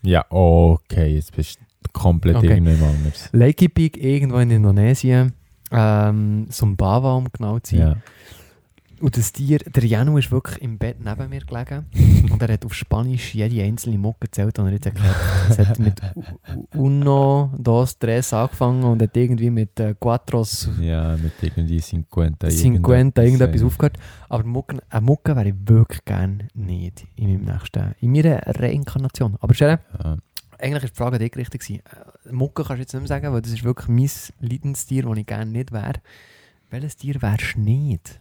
[0.02, 2.48] Ja, okay, jetzt bist du komplett Okay.
[2.48, 3.28] irgendjemand anders.
[3.32, 5.32] Lakey Peak irgendwo in Indonesien.
[5.72, 7.86] Ähm, Sumbava, um genau zu sein.
[7.86, 7.96] Ja.
[9.00, 11.86] Und das Tier, der Janu ist wirklich im Bett neben mir gelegen
[12.30, 15.16] und er hat auf Spanisch jede einzelne Mucke erzählt und er hat erklärt,
[15.48, 16.00] es hat mit
[16.74, 22.06] Uno, dos, tres angefangen und hat irgendwie mit äh, Quattros, ja, mit irgendwie 50.
[22.10, 23.98] 50 irgendetwas aufgehört.
[24.28, 29.36] Aber Mucke, eine Mucke wäre ich wirklich gerne nicht in meinem nächsten, in meiner Reinkarnation.
[29.40, 30.16] Aber Sharon, Ja.
[30.58, 31.82] eigentlich ist die Frage an dich richtig gewesen.
[32.26, 34.10] Äh, Mucke kannst du jetzt nicht mehr sagen, weil das ist wirklich mein
[34.48, 35.94] Leidenstier, das ich gerne nicht wäre.
[36.70, 38.20] Welches Tier wärst du nicht?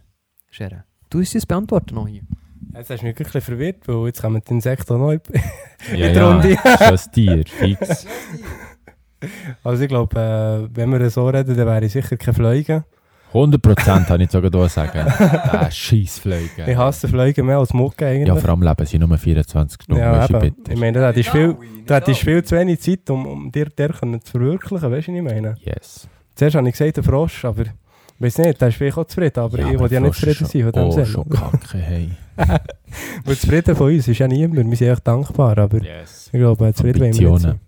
[0.50, 2.22] Sharon, du musst es beantworten noch hier.
[2.74, 5.10] Jetzt hast du mich wirklich verwirrt, weil jetzt kommen die Insekten noch.
[5.12, 5.20] in-
[5.96, 6.56] Ja, die ja, Runde.
[6.56, 8.06] schon ein Tier, fix.
[9.62, 12.84] Also ich glaube, äh, wenn wir so reden, dann wäre ich sicher kein Fliegen.
[13.34, 15.06] 100% kann ich sogar da sagen.
[15.06, 16.66] Äh, Scheissfliegen.
[16.66, 18.28] Ich hasse Fliegen mehr als Mucke eigentlich.
[18.28, 20.00] Ja, vor allem leben sie nur 24 Stunden.
[20.00, 20.54] Ja, weißt du, eben.
[20.56, 20.72] bitte.
[20.72, 23.52] Ich meine, da hättest du viel, da hättest du viel zu wenig Zeit, um, um
[23.52, 25.54] dir können zu verwirklichen, weißt du, was ich meine?
[25.60, 26.08] Yes.
[26.34, 27.64] Zuerst habe ich gesagt, der Frosch, aber
[28.20, 30.72] weiß nicht, der ist vielleicht auch zufrieden, aber ich will ja nicht zufrieden sein von
[30.72, 31.06] dem Oh, Sinne.
[31.06, 32.10] schon kacke, hey.
[33.24, 36.26] Weil zufrieden von uns ist ja niemand, wir sind echt dankbar, aber Yes.
[36.32, 37.60] ich glaube, zufrieden wollen wir nicht sein.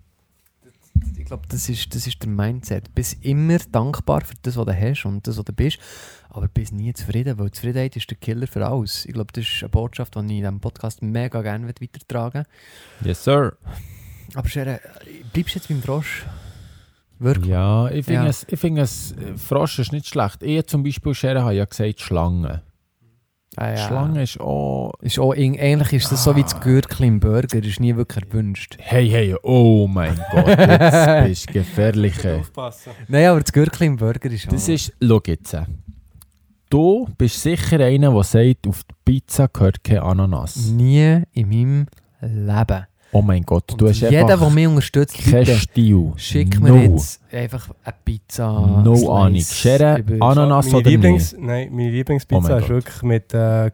[1.17, 2.89] Ich glaube, das ist, das ist der Mindset.
[2.89, 5.79] Du bist immer dankbar für das, was du hast und das, was du bist,
[6.29, 9.07] aber bist nie zufrieden, weil Zufriedenheit ist der Killer für alles.
[9.07, 12.45] Ich glaube, das ist eine Botschaft, die ich in diesem Podcast mega gerne weitertragen
[13.03, 13.57] Yes, sir.
[14.35, 14.79] Aber Sharon,
[15.33, 16.27] bleibst du jetzt beim Frosch?
[17.23, 17.51] Wirklich?
[17.51, 18.29] Ja, ich finde Ja.
[18.29, 20.43] es, ich finde es, äh, Frosch ist nicht schlecht.
[20.43, 22.63] Ich zum Beispiel, Sharon, habe ja gesagt, Schlange.
[23.57, 23.77] Ah, ja.
[23.77, 24.95] Schlange ist auch...
[25.03, 28.25] Ist auch, ähn- ähnlich ist das so wie das Gürkli im Burger, ist nie wirklich
[28.25, 28.77] erwünscht.
[28.81, 32.15] Hey, hey, oh mein Gott, jetzt bist du gefährlich.
[33.09, 35.57] Nein, aber das Gürkli im Burger ist Das auch- ist, schau jetzt.
[36.71, 40.57] Du bist sicher einer, der sagt, auf die Pizza gehört kein Ananas.
[40.71, 41.87] nie in meinem
[42.23, 42.87] Leben.
[43.15, 46.13] Oh mein Gott, Und du hast jeder, der einfach mich unterstützt, bitte, Stil.
[46.17, 46.95] schick mir no.
[46.95, 48.83] jetzt einfach eine Pizza.
[48.83, 49.41] No Slice Ahnung.
[49.41, 53.71] Schere, Ananas meine oder Lieblings, Nein, meine Oh Lieblingspizza mein ist wirklich mit äh,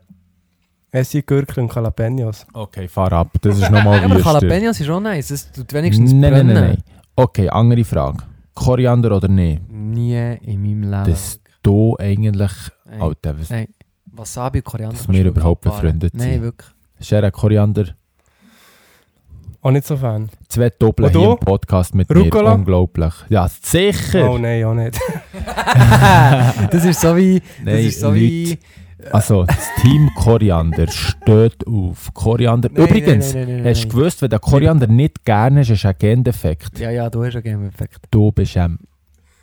[0.91, 2.47] Essiggurken und Jalapenos.
[2.53, 3.29] Okay, fahr ab.
[3.41, 4.19] Das ist nochmal Aber.
[4.19, 6.55] Jalapenos ist auch nice, das tut wenigstens Nein, nein, brennen.
[6.55, 6.83] nein, nein.
[7.15, 8.25] Okay, andere Frage.
[8.55, 9.71] Koriander oder nicht?
[9.71, 11.05] Nie in meinem Leben.
[11.05, 12.53] Das du eigentlich...
[12.87, 13.03] Nein.
[13.03, 13.51] Alter, was...
[13.51, 13.69] Nein.
[14.07, 14.97] Wasabi, Koriander.
[14.97, 16.43] Dass wir überhaupt befreundet Nein, sind.
[16.43, 16.71] wirklich.
[17.01, 17.95] Schere, Koriander.
[19.61, 20.29] Auch nicht so Fan.
[20.49, 21.33] Zwei Doppel hier du?
[21.33, 22.51] im Podcast mit Rucola?
[22.51, 22.61] mir.
[22.61, 23.13] Unglaublich.
[23.29, 24.31] Ja, sicher.
[24.31, 25.01] Oh nein, auch nicht.
[26.71, 27.41] das ist so wie...
[27.41, 28.21] Das Nein, ist so Leute.
[28.21, 28.59] wie...
[29.11, 32.69] Also, das Team Koriander steht auf Koriander.
[32.73, 35.95] Nein, Übrigens, nein, nein, hast du gewusst, wenn der Koriander nicht gerne ist, ist ein
[35.99, 36.79] Gendefekt.
[36.79, 37.99] Ja, ja, du hast gerne Effekt.
[38.11, 38.79] Du bist ähm,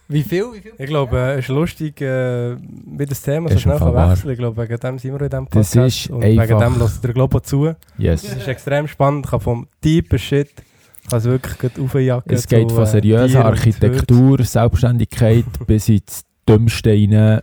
[0.07, 0.45] Wie viel?
[0.53, 0.73] Wie viel?
[0.77, 4.37] Ich glaube, es ist lustig, äh, wie das Thema so Ist schnell kann wechseln Ich
[4.37, 5.97] glaube, wegen dem sind wir in diesem Das Podcast.
[6.05, 7.73] ist und wegen einfach- dem lässt der Globo zu.
[7.97, 8.23] yes.
[8.23, 10.49] Es ist extrem spannend, kann vom tiefen Shit
[11.09, 12.33] kann es wirklich gut aufjagen.
[12.33, 17.41] Es geht zu, von äh, seriöser Architektur, Selbstständigkeit bis ins Dümmste rein.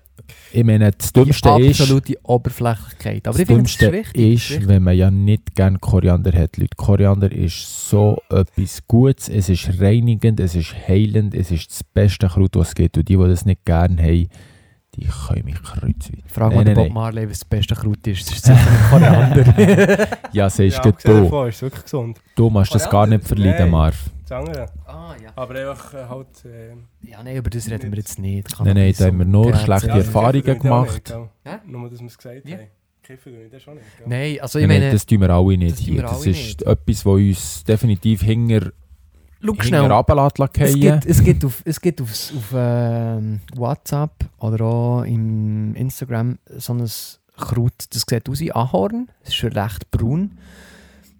[0.53, 3.27] Ich meine, das Die Dümmste ist, absolute Oberflächlichkeit.
[3.27, 4.35] Aber das ich finde, das ist Dümmste wichtig.
[4.35, 6.57] ist, ist wenn man ja nicht gerne Koriander hat.
[6.57, 11.85] Leute, Koriander ist so etwas Gutes, es ist reinigend, es ist heilend, es ist das
[11.85, 12.97] beste Kraut, was es gibt.
[12.97, 14.29] Und die, die das nicht gerne haben,
[14.95, 16.23] die können mich kreuzweise.
[16.27, 18.29] Frag mal den nein, Bob Marley, was das beste Kraut ist.
[18.29, 20.09] Das ist sicher ein Koriander.
[20.33, 22.19] Ja, siehst Ja, du, du, davon ist wirklich gesund.
[22.37, 23.71] du machst das gar nicht verleiden.
[23.71, 24.11] Marv.
[24.29, 24.67] Das andere.
[25.19, 25.33] Ah, ja.
[25.37, 26.45] Aber einfach äh, halt...
[26.45, 28.49] Äh, Ja, nein, über das reden wir jetzt nicht.
[28.61, 31.15] Nein, nein, da haben wir nur schlechte ja, Erfahrungen gemacht.
[31.45, 31.57] Hä?
[31.67, 32.69] Nur, dass wir es gesagt haben.
[33.03, 33.87] Kiffen tue ich das schon nicht.
[33.99, 34.07] gell?
[34.09, 36.03] Nein, also ich Nein, nein, meine, das tun wir alle nicht das tun hier.
[36.03, 36.63] wir Das ist nicht.
[36.63, 38.73] etwas, was uns definitiv hinter,
[39.45, 39.91] schau schnell.
[40.55, 46.39] Es gibt, es gibt auf, es gibt auf, auf ähm, WhatsApp oder auch im Instagram
[46.47, 46.89] so ein
[47.37, 49.11] Kraut, das sieht aus wie Ahorn.
[49.23, 50.39] Es ist schon recht braun.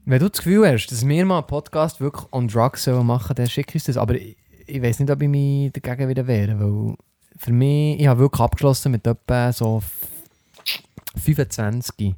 [0.05, 3.37] Wenn du das Gefühl hast, dass wir mal einen Podcast wirklich on drugs sollen machen
[3.37, 3.97] dann schick uns das.
[3.97, 4.37] Aber ich,
[4.67, 6.97] ich weiß nicht, ob ich mich dagegen wieder wehre, weil
[7.37, 9.83] für mich, ich habe wirklich abgeschlossen mit etwa so
[11.23, 12.15] 25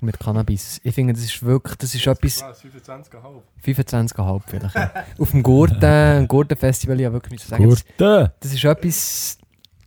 [0.00, 0.80] mit Cannabis.
[0.82, 2.42] Ich finde, das ist wirklich, das ist etwas...
[2.42, 3.42] Ah, 25,5.
[3.64, 4.76] 25,5 vielleicht.
[5.18, 8.34] Auf dem Gurten, Gurten-Festival, ich habe wirklich müssen sagen, das, Gurte!
[8.40, 9.38] das ist etwas...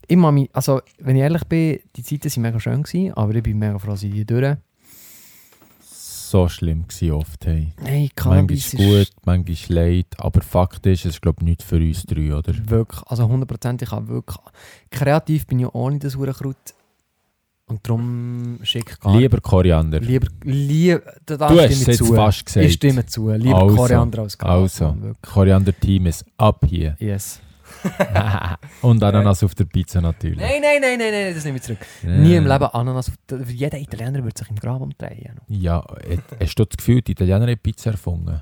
[0.07, 3.43] Ich mich, also, wenn ich ehrlich bin, die Zeiten waren mega schön, gewesen, aber ich
[3.43, 4.55] bin mega froh, sind die durch.
[6.29, 7.45] So schlimm gewesen oft.
[7.45, 7.73] Hey.
[7.77, 10.07] Nein, Manchmal Cannabis ist gut, manchmal leid.
[10.17, 12.53] Aber Fakt ist, es ist glaube ich nichts für uns drei, oder?
[12.69, 14.37] wirklich, also 100% ich habe wirklich...
[14.89, 16.55] Kreativ bin ich ohne das Hurenkraut
[17.67, 19.99] und darum schick gar Lieber Koriander.
[19.99, 22.13] Lieber, lieber, da, da du hast es ich jetzt zu.
[22.13, 22.65] fast gesagt.
[22.65, 23.29] Ich stimme zu.
[23.31, 24.49] Lieber Also, Koriander als Gas.
[24.81, 24.95] also.
[25.21, 26.95] Koriander-Team ist ab hier.
[26.99, 27.39] Yes.
[28.81, 30.39] Und Ananas auf der Pizza natürlich.
[30.39, 31.79] Nein, nein, nein, nein, nein, das nehme ich zurück.
[32.03, 32.09] Ja.
[32.17, 33.11] Nie im Leben Ananas.
[33.47, 35.39] Jeder Italiener würde sich im Grab umdrehen.
[35.47, 35.83] Ja,
[36.39, 38.41] hast du das Gefühl, die Italiener haben Pizza erfunden?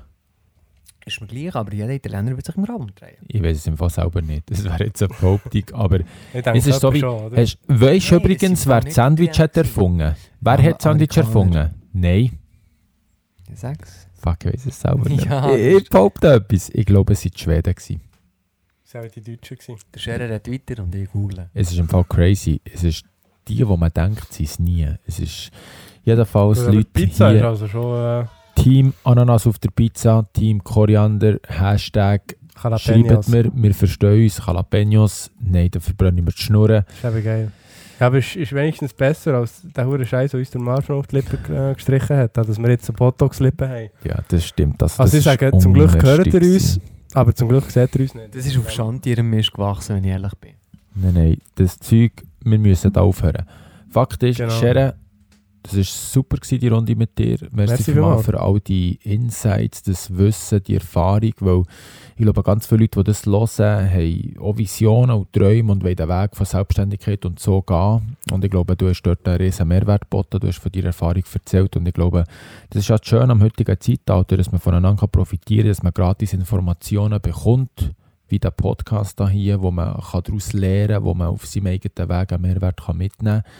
[1.06, 3.18] Ist mir gleich, aber jeder Italiener wird sich im Raum drehen.
[3.28, 4.50] Ich weiß es im Fall selber nicht.
[4.50, 5.64] Das wäre jetzt eine Behauptung.
[5.72, 8.94] Aber Ich denke, es ist so wie, schon, hast, weißt du Nein, übrigens, wer das
[8.94, 10.14] Sandwich hat erfunden?
[10.40, 11.74] Wer hat das Sandwich erfunden?
[11.92, 12.38] Nein.
[13.52, 14.08] Sag's.
[14.14, 15.26] Fuck, ich weiß es selber nicht.
[15.26, 16.70] Ja, ich, ich behaupte etwas.
[16.70, 17.74] Ich glaube, es waren die Schweden.
[17.74, 18.00] Gewesen.
[18.94, 19.56] Das waren die Deutschen.
[19.58, 19.80] gewesen.
[19.92, 21.50] Der Scherer redet weiter und ich google.
[21.52, 22.60] Es ist im Fall crazy.
[22.64, 23.04] Es ist
[23.48, 24.86] die, die man denkt, sind es nie.
[25.04, 25.50] Es ist
[26.04, 27.48] jedenfalls Aber Leute Pizza ist hier...
[27.48, 33.28] also schon äh, Team Ananas auf der Pizza, Team Koriander, Hashtag, schreibt Jalapenos.
[33.28, 35.30] mir, wir verstehen uns, Jalapenos.
[35.40, 36.84] Nein, da verbrennen wir die Schnurren.
[37.02, 37.52] Das ist eben geil.
[37.98, 40.96] Ja, aber es ist, ist wenigstens besser als der hure Scheiß, der uns der Marshall
[40.98, 43.88] auf die Lippen äh, gestrichen hat, dass wir jetzt eine Botox-Lippe haben.
[44.04, 44.80] Ja, das stimmt.
[44.80, 46.80] Das, Also das ich ist sage, zum Glück hört ihr unlästig uns,
[47.14, 48.34] aber zum Glück seht ihr uns nicht.
[48.34, 50.52] Das ist auf Schande ihrem Mist gewachsen, wenn ich ehrlich bin.
[50.94, 53.46] Nein, nein, das Zeug, wir müssen da aufhören.
[53.90, 54.50] Fakt ist, Genau.
[54.52, 54.92] Sharon,
[55.64, 57.38] das war super, gewesen, die Runde mit dir.
[57.40, 61.62] Merci, Merci vielmals für all die Insights, das Wissen, die Erfahrung, weil
[62.16, 65.96] ich glaube, ganz viele Leute, die das hören, haben auch Visionen und Träume und wollen
[65.96, 68.16] den Weg von Selbstständigkeit und so gehen.
[68.30, 71.24] Und ich glaube, du hast dort einen riesen Mehrwert geboten, du hast von deiner Erfahrung
[71.32, 72.24] erzählt und ich glaube,
[72.68, 76.34] das ist halt schön am heutigen Zeitalter, dass man voneinander profitieren kann, dass man gratis
[76.34, 77.94] Informationen bekommt,
[78.28, 82.32] wie der Podcast hier, wo man daraus lernen kann, wo man auf seinem eigenen Weg
[82.32, 83.52] einen Mehrwert kann mitnehmen kann.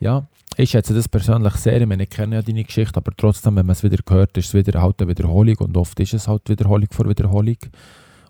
[0.00, 0.26] Ja,
[0.56, 1.80] ich schätze das persönlich sehr.
[1.80, 4.48] Ich meine, ich kenne ja deine Geschichte, aber trotzdem, wenn man es wieder hört, ist
[4.48, 7.56] es wieder halt eine Wiederholung und oft ist es halt Wiederholung vor Wiederholung.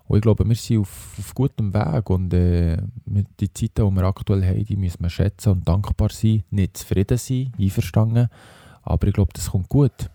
[0.07, 2.77] Und ich glaube, wir sind auf, auf gutem Weg und äh,
[3.39, 7.17] die Zeiten, die wir aktuell haben, die müssen wir schätzen und dankbar sein, nicht zufrieden
[7.17, 8.27] sein, einverstanden,
[8.83, 10.09] aber ich glaube, das kommt gut.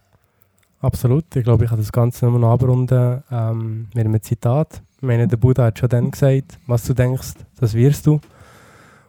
[0.80, 1.34] Absolut.
[1.34, 4.82] Ich glaube, ich kann das Ganze nochmal noch abrunden ähm, mit einem Zitat.
[4.98, 8.20] Ich meine, der Buddha hat schon dann gesagt, was du denkst, das wirst du.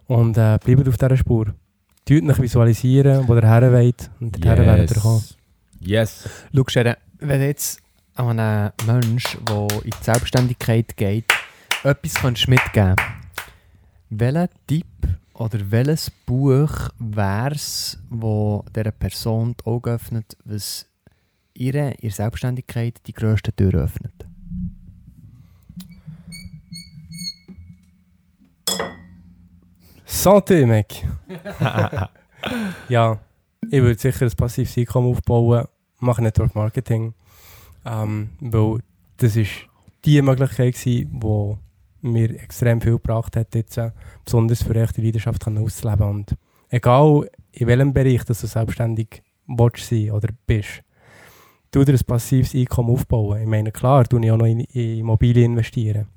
[0.08, 1.48] Und äh, bleibt auf dieser Spur.
[2.08, 5.24] Tut euch visualisieren, wo der Herr weht und der Herr werdet ihr kommen.
[5.80, 6.28] Yes.
[6.54, 6.84] Schau,
[7.20, 7.82] wenn du jetzt
[8.16, 11.26] an einen Mensch, der in die Selbstständigkeit geht,
[11.84, 12.96] etwas kannst mitgeben
[14.10, 14.86] welcher Tipp
[15.34, 20.86] oder welches Buch wäre es, wo dieser Person die Augen öffnet, was
[21.54, 24.27] ihre, ihre Selbstständigkeit die grösste Tür öffnet?
[30.08, 30.88] Santé, Mac.
[32.90, 33.20] ja,
[33.70, 35.66] ich würde sicher ein passives Einkommen aufbauen,
[36.00, 37.14] mache Network Marketing.
[37.86, 38.80] Ähm, weil
[39.18, 39.52] das ist
[40.06, 43.92] die Möglichkeit gewesen, die mir extrem viel gebracht hat, jetzt, äh,
[44.24, 46.10] besonders für echte Leidenschaft auszuleben.
[46.10, 46.36] Und
[46.70, 50.84] egal in welchem Bereich dass du selbstständig willst sein oder bist,
[51.72, 53.42] tu dir ein passives Einkommen aufbauen.
[53.42, 56.08] Ich meine, klar, tue ich auch noch in, in Immobilien investieren.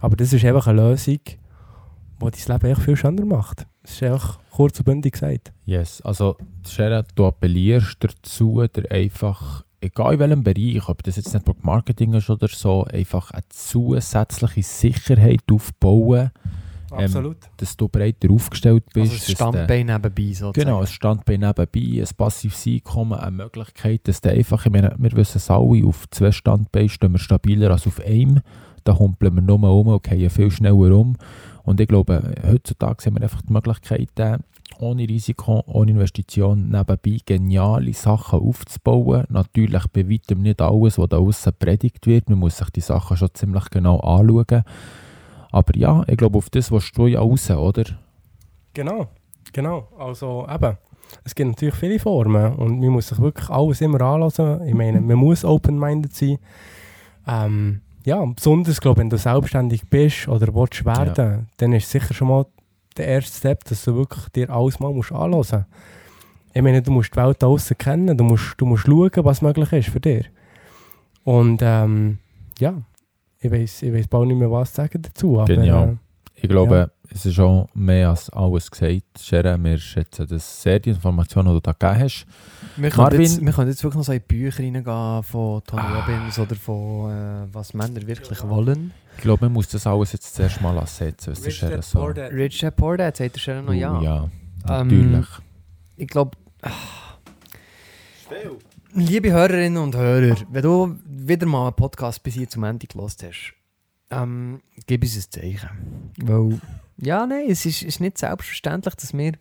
[0.00, 1.20] Aber das ist einfach eine Lösung,
[2.30, 3.66] die dein Leben echt viel schöner macht.
[3.82, 5.52] Das ist einfach kurz und bündig gesagt.
[5.64, 6.36] Yes, also
[6.68, 12.14] Sharon, du appellierst dazu, dir einfach, egal in welchem Bereich, ob das jetzt Network Marketing
[12.14, 16.30] ist oder so, einfach eine zusätzliche Sicherheit aufbauen,
[16.90, 17.38] Absolut.
[17.56, 19.12] dass du breiter aufgestellt bist.
[19.12, 20.52] Also der- Standbein nebenbei sozusagen.
[20.52, 25.12] Genau, ein Standbein nebenbei, ein passives Einkommen, eine Möglichkeit, dass du einfach, ich meine, wir
[25.12, 28.40] wissen es alle, auf zwei Standbeinen stehen wir stabiler als auf einem.
[28.84, 31.16] Da humpeln wir nur um und gehen viel schneller um.
[31.64, 34.10] Und ich glaube, heutzutage haben wir einfach die Möglichkeit,
[34.78, 39.24] ohne Risiko, ohne Investition nebenbei geniale Sachen aufzubauen.
[39.28, 42.28] Natürlich bei weitem nicht alles, was da außen predigt wird.
[42.28, 44.64] Man muss sich die Sachen schon ziemlich genau anschauen.
[45.50, 47.84] Aber ja, ich glaube, auf das willst du ja raus, oder?
[48.72, 49.08] Genau,
[49.52, 49.88] genau.
[49.98, 50.78] Also eben,
[51.24, 54.66] es gibt natürlich viele Formen und man muss sich wirklich alles immer anlassen.
[54.66, 56.38] Ich meine, man muss open-minded sein.
[57.28, 62.28] Ähm, ja, besonders, glaube wenn du selbstständig bist oder willst werden, dann ist sicher schon
[62.28, 62.46] mal
[62.96, 65.66] der erste Step, dass du wirklich dir alles mal musst anlassen.
[66.54, 69.72] Ich meine, du musst die Welt außen kennen, du musst, du musst schauen, was möglich
[69.72, 70.30] ist für dich.
[71.24, 72.18] Und ähm,
[72.58, 72.82] ja,
[73.38, 75.40] ich weiß ich weiss bald nicht mehr, was zu sagen dazu.
[75.40, 75.98] Aber, Genial.
[76.34, 76.90] Ich glaube, Ja.
[77.14, 79.02] Es ist schon mehr als alles gesagt.
[79.20, 82.26] Sharon, wir schätzen das sehr, die Informationen, die du da gegeben hast.
[82.76, 85.62] Wir können, Marvin- jetzt, wir können jetzt wirklich noch so in die Bücher reingehen von
[85.64, 86.00] Tony Ah.
[86.00, 88.92] Robbins oder von äh, was Männer wirklich wollen.
[89.16, 92.02] Ich glaube, man muss das alles jetzt zuerst mal ersetzen, was der Sharon so...
[92.04, 93.98] Rich Dad Poor Dad sagt der Sharon noch ja.
[93.98, 94.28] Oh, ja,
[94.80, 95.26] Ähm, natürlich.
[95.96, 96.36] Ich glaube,
[98.94, 103.22] liebe Hörerinnen und Hörer, wenn du wieder mal einen Podcast bis hier zum Ende gelost
[103.22, 103.54] hast,
[104.10, 105.70] ähm, gib uns ein Zeichen.
[106.22, 106.60] Weil,
[106.96, 109.32] ja, nein, es ist, ist nicht selbstverständlich, dass wir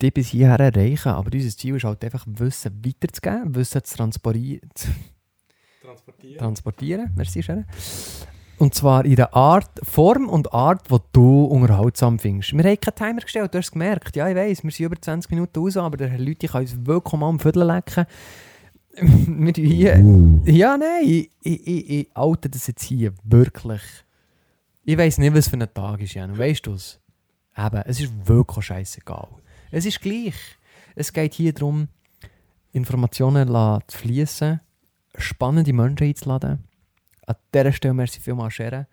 [0.00, 4.70] die bis hierher erreichen, aber unser Ziel ist halt einfach, Wissen weiterzugeben, Wissen zu transportieren.
[5.82, 6.38] Transportieren.
[6.38, 7.12] transportieren.
[7.16, 7.66] Merci, Sharon.
[8.58, 12.52] Und zwar in der Art, Form und Art, die du unterhaltsam findest.
[12.52, 14.14] Wir haben keinen Timer gestellt, du hast es gemerkt.
[14.16, 16.86] Ja, ich weiss, wir sind über 20 Minuten raus, aber der Herr Leute kann uns
[16.86, 18.06] wirklich mal am Viertel lecken.
[18.96, 19.98] wir hier...
[19.98, 20.40] Uh.
[20.44, 23.82] Ja, nein, ich, ich, ich, ich oute das jetzt hier wirklich.
[24.86, 26.36] Ich weiß nicht, was für ein Tag ist, Jan.
[26.36, 27.00] Weißt du es?
[27.56, 29.28] Eben, es ist wirklich scheißegal.
[29.70, 30.34] Es ist gleich.
[30.94, 31.88] Es geht hier darum,
[32.72, 33.48] Informationen
[33.86, 34.60] zu fließen,
[35.16, 36.64] spannende Menschen einzuladen.
[37.26, 38.86] An dieser Stelle merci vielmals, Schere.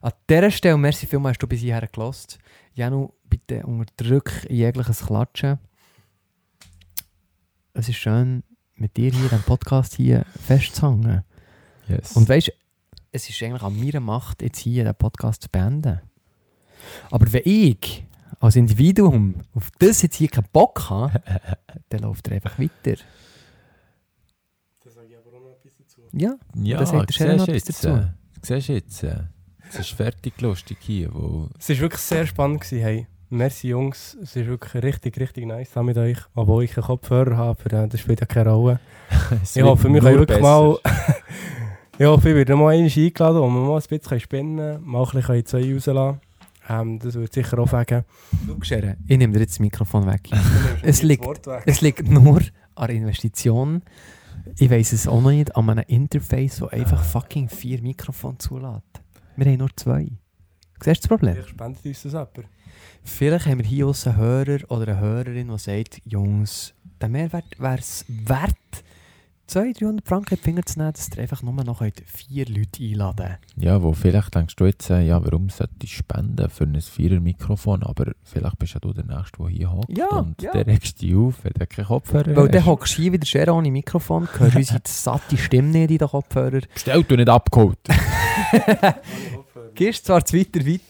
[0.00, 2.38] An dieser Stelle merci vielmals, hast du bis hierher gelost.
[2.74, 5.58] Janu, bitte unterdrück jegliches Klatschen.
[7.74, 8.44] Es ist schön,
[8.76, 11.24] mit dir hier den Podcast hier festzuhängen.
[11.88, 12.12] Yes.
[12.12, 12.52] Und weißt
[13.12, 16.00] es ist eigentlich an meiner Macht, jetzt hier den Podcast zu beenden.
[17.10, 18.04] Aber wenn ich
[18.40, 21.20] als Individuum auf das jetzt hier keinen Bock habe,
[21.90, 23.00] dann läuft er einfach weiter.
[24.82, 26.00] Das sage ich aber auch noch etwas dazu.
[26.12, 27.96] Ja, ja, das sagt Sharon siehst noch jetzt, etwas dazu.
[27.96, 29.24] äh, siehst jetzt, äh,
[29.68, 32.62] es ist fertig lustig hier, wo Es war wirklich sehr spannend.
[32.62, 33.06] Gewesen, hey.
[33.28, 36.18] Merci Jungs, es ist wirklich richtig, richtig nice da mit euch.
[36.34, 38.80] Obwohl ich einen Kopfhörer habe, aber, äh, das spielt ja keine Rolle.
[39.54, 40.42] Ich hoffe, wir können wirklich besser.
[40.42, 40.78] mal...
[42.02, 45.10] ich hoffe, ich werde mal eingeladen, wo wir mal ein bisschen spinnen können, mal ein
[45.22, 46.20] bisschen zwei rauslassen
[46.68, 47.68] ähm, Das würde sicher auch.
[47.68, 48.02] Schau,
[48.62, 50.28] Sharon, ich nehme dir jetzt das Mikrofon weg.
[50.82, 51.24] Es liegt-
[51.66, 52.40] Es liegt nur
[52.74, 53.82] an der Investition.
[54.58, 58.82] Ich weiß es auch noch nicht, an einem Interface, das einfach fucking vier Mikrofone zulässt.
[59.36, 60.08] Wir haben nur zwei.
[60.82, 61.34] Siehst du das Problem?
[61.34, 62.30] Vielleicht spendet uns das jemand.
[63.04, 67.78] Vielleicht haben wir hier einen Hörer oder eine Hörerin, die sagt, Jungs, der Mehrwert wäre
[67.78, 68.56] es wert,
[69.46, 72.82] 200, 300 Franken in die Finger zu nehmen, dass ihr einfach nur noch vier Leute
[72.82, 76.80] einladen Ja, wo vielleicht denkst du jetzt, äh, ja, warum sollte ich spenden für ein
[76.80, 80.52] Vierer-Mikrofon, aber vielleicht bist ja du der Nächste, der hier hockt Ja, und ja.
[80.52, 82.66] der regst dich auf, wenn du keinen Kopfhörer Weil dann hast.
[82.66, 86.60] hockst du hier wieder schön ohne Mikrofon, hörst unsere satte Stimme nicht in den Kopfhörer.
[86.72, 87.78] Bestell du nicht abgeholt.
[89.74, 90.80] Gehst zwar zu weiter, weiter,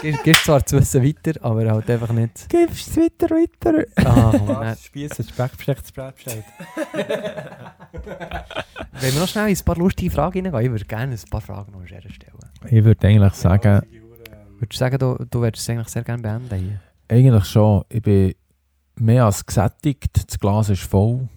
[0.00, 2.48] gehst, gehst zwar zu wissen weiter, aber halt einfach nicht.
[2.48, 3.84] Gibst es weiter, weiter.
[3.96, 4.76] Ah, komm, nein.
[4.76, 5.74] Spieß, das Brett bestellt.
[9.00, 11.40] Wenn wir noch schnell in ein paar lustige Fragen reingehen, ich würde gerne ein paar
[11.40, 12.04] Fragen noch stellen.
[12.70, 13.82] Ich würde eigentlich sagen,
[14.62, 16.80] Würdest du sagen, du, du würdest es eigentlich sehr gerne beenden hier?
[17.08, 18.32] eigentlich schon, ich bin
[18.94, 21.28] mehr als gesättigt, das Glas ist voll.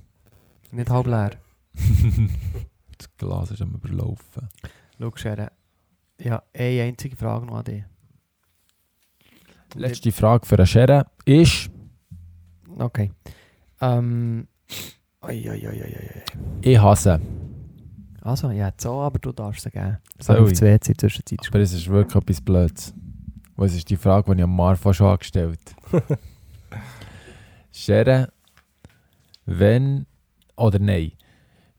[0.72, 1.32] Nicht halb leer.
[2.97, 4.47] das Glas ist am überlaufen.
[4.99, 5.47] Schau, Sharon,
[6.22, 7.84] ja, eine einzige Frage noch an dich.
[9.76, 11.69] Letzte Frage für eine Schere ist,
[12.78, 13.11] Okay.
[13.82, 14.47] Ähm.
[15.21, 15.84] Oi, oi, oi,
[16.61, 17.19] ich hasse.
[18.21, 19.97] Also, ja, so, aber du darfst sie geben.
[20.19, 21.39] Soll auf das WC in Zwischenzeit.
[21.47, 22.93] Aber es ist wirklich etwas Blödes.
[23.55, 25.59] Was ist die Frage, die ich am Marfa schon angestellt
[27.71, 28.32] Schere,
[29.45, 30.05] wenn
[30.57, 31.13] oder nein,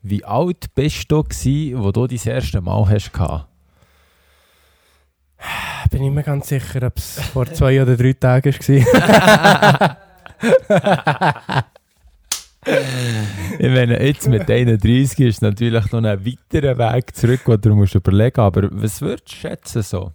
[0.03, 3.49] wie alt bist du gsi, wo du dein erste Mal hast gehabt?
[5.91, 9.97] Bin ich mir ganz sicher, ob es vor zwei oder drei Tagen war.
[13.59, 17.95] Ich meine, jetzt mit 31 ist natürlich noch ein weiterer Weg zurück, den du musst
[17.95, 20.11] überlegen Aber was würdest du schätzen so?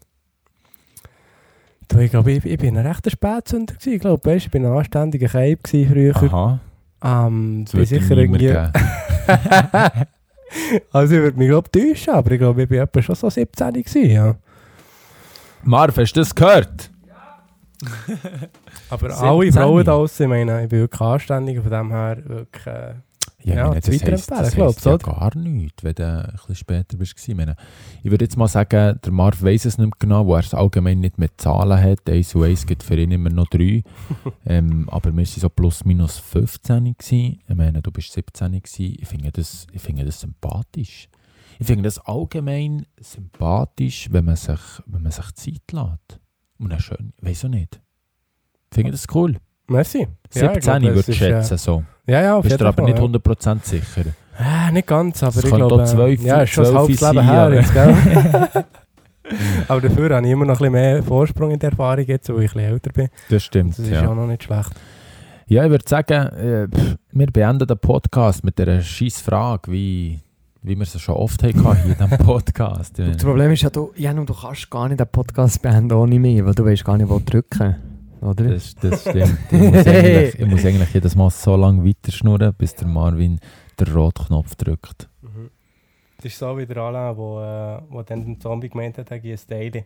[1.88, 3.74] Du, ich glaube, ich, ich bin ein rechter Spätzünder.
[3.74, 3.94] gewesen.
[3.94, 6.16] Ich glaube, weißt, ich bin ein anständiger gewesen früher.
[6.16, 6.60] Aha,
[7.04, 8.50] Ähm, das bin sicher irgendwie...
[10.92, 14.10] also ich würde mich glaube täuschen, aber ich glaube, ich etwa schon so 17 gewesen,
[14.10, 14.36] ja.
[15.64, 16.90] Marv, hast du das gehört?
[18.90, 19.28] Aber 17?
[19.28, 22.68] alle Frauen da draussen, ich meine, ich bin wirklich anständig, von dem her wirklich...
[22.68, 22.94] Äh,
[23.44, 27.28] Ja, meine, das weiterempfehlen, das heisst ja gar nichts, wenn du ein bisschen später bist.
[27.28, 27.56] Ich, meine,
[28.04, 30.54] ich würde jetzt mal sagen, der Marv weiss es nicht mehr genau, wo er es
[30.54, 32.08] allgemein nicht mit Zahlen hat.
[32.08, 33.84] 1 und 1 gibt für ihn immer noch 3.
[34.46, 37.40] ähm, aber wir waren so plus minus 15 gewesen.
[37.48, 38.96] Ich meine, du bist 17 gewesen.
[39.00, 41.10] Ich finde das, ich finde das sympathisch.
[41.62, 46.20] Ich finde das allgemein sympathisch, wenn man sich, wenn man sich Zeit lässt.
[46.58, 47.80] Und dann schön, ich weiß auch nicht.
[48.72, 49.38] Ich finde das cool.
[49.68, 50.08] merci.
[50.32, 51.58] 17 ich glaube, würde das ich ist, schätzen.
[51.58, 51.84] so.
[52.08, 53.06] Äh, ja, ja, auf Bist jeden du aber Fall, nicht ja.
[53.56, 54.06] 100% sicher.
[54.40, 55.84] Äh, nicht ganz, aber Es ich könnte glaube...
[55.84, 58.66] auch zwölf- ja, ist schon ein zwölf halbes Leben her aber- jetzt, gell?
[59.68, 62.44] aber dafür habe ich immer noch ein bisschen mehr Vorsprung in der Erfahrung jetzt, weil
[62.44, 63.08] ich ein bisschen älter bin.
[63.30, 64.10] Das stimmt, Das ist ja.
[64.10, 64.72] auch noch nicht schlecht.
[65.48, 70.20] Ja, ich würde sagen, äh, pff, wir beenden den Podcast mit einer scheiß Frage, wie,
[70.64, 73.00] wie wir es schon oft hatten hier in diesem Podcast.
[73.00, 76.44] Das Problem ist ja, du, Janu, du kannst gar nicht den Podcast beenden ohne mich,
[76.46, 77.76] weil du weißt gar nicht, wo drücken.
[78.22, 78.44] Oder?
[78.50, 79.38] Das, das stimmt.
[79.52, 83.40] Ich muss, eigentlich, ich muss eigentlich jedes Mal so lange weiterschnurren, bis der Marvin
[83.80, 85.10] den Rotknopf drückt.
[85.22, 85.50] Mhm.
[86.18, 89.18] Das ist so wie der Alain, wo, äh, wo dann den Zombie gemeint hat, er
[89.18, 89.86] ein Daily.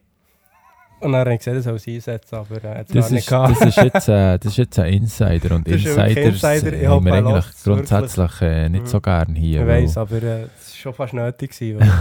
[0.99, 3.31] Und dann habe ich gesehen, er soll es einsetzen, aber er hat es Das ist,
[3.31, 6.77] das, ist jetzt, äh, das ist jetzt ein Insider und Das ist wirklich Insiders Insider.
[6.81, 8.87] Äh, haben wir eigentlich grundsätzlich äh, nicht Mhm.
[8.87, 9.61] so gern hier.
[9.61, 10.47] Ich weiss, aber äh,
[10.77, 11.51] es war schon fast nötig.
[11.57, 11.79] Gewesen,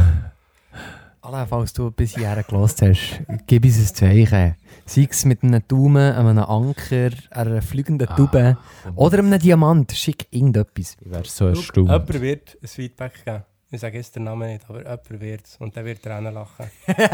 [1.22, 4.56] Alain, falls du bis hierher gelost hast, gib uns ein Zeichen.
[4.84, 8.58] Sei es mit einem Daumen, einem Anker, einer fliegenden Taube
[8.94, 9.92] oder einem Diamant.
[9.92, 10.96] Schick irgendetwas.
[11.00, 11.88] Ich wäre so erstaunt.
[11.88, 13.42] Jemand wird ein Feedback geben.
[13.70, 15.56] Ich sage jetzt den Namen nicht, aber jemand wird es.
[15.56, 16.66] Und der wird Tränen lachen.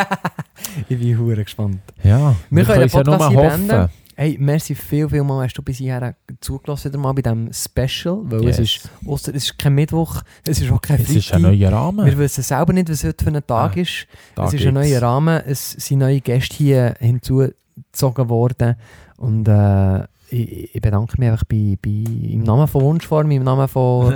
[0.89, 1.81] Ich bin hure gespannt.
[2.03, 3.67] Ja, Wir können den es ja nur Podcast hoffen.
[3.69, 3.91] beenden.
[4.23, 8.19] Hey, merci viel, viel mal, hast du bis hierher zugelassen wieder mal bei diesem Special,
[8.25, 8.77] weil es Yes.
[8.77, 11.59] ist, ausser, es ist kein Mittwoch, es ist auch kein Es ist ein Freitag.
[11.59, 12.05] neuer Rahmen.
[12.05, 14.07] Wir wissen selber nicht, was heute für ein Tag Ah, ist.
[14.35, 18.77] Da es ist ein neuer Rahmen, es sind neue Gäste hier hinzugezogen worden
[19.17, 23.69] und äh, ich, ich bedanke mich einfach bei, bei, im Namen von Wunschform, im Namen
[23.69, 24.15] von...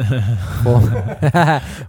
[0.63, 0.93] von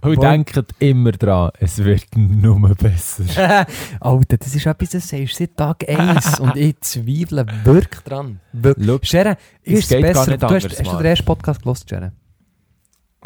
[0.02, 3.66] Und denkt immer dran, es wird nur besser.
[4.00, 8.40] Alter, das ist etwas, das sagst seit Tag 1 und ich zweifle wirklich dran.
[8.52, 9.10] Wirklich.
[9.10, 10.30] Sharon, ist es geht gar besser?
[10.30, 12.12] nicht Du hast, anders, hast du den ersten Podcast gelost, Sharon?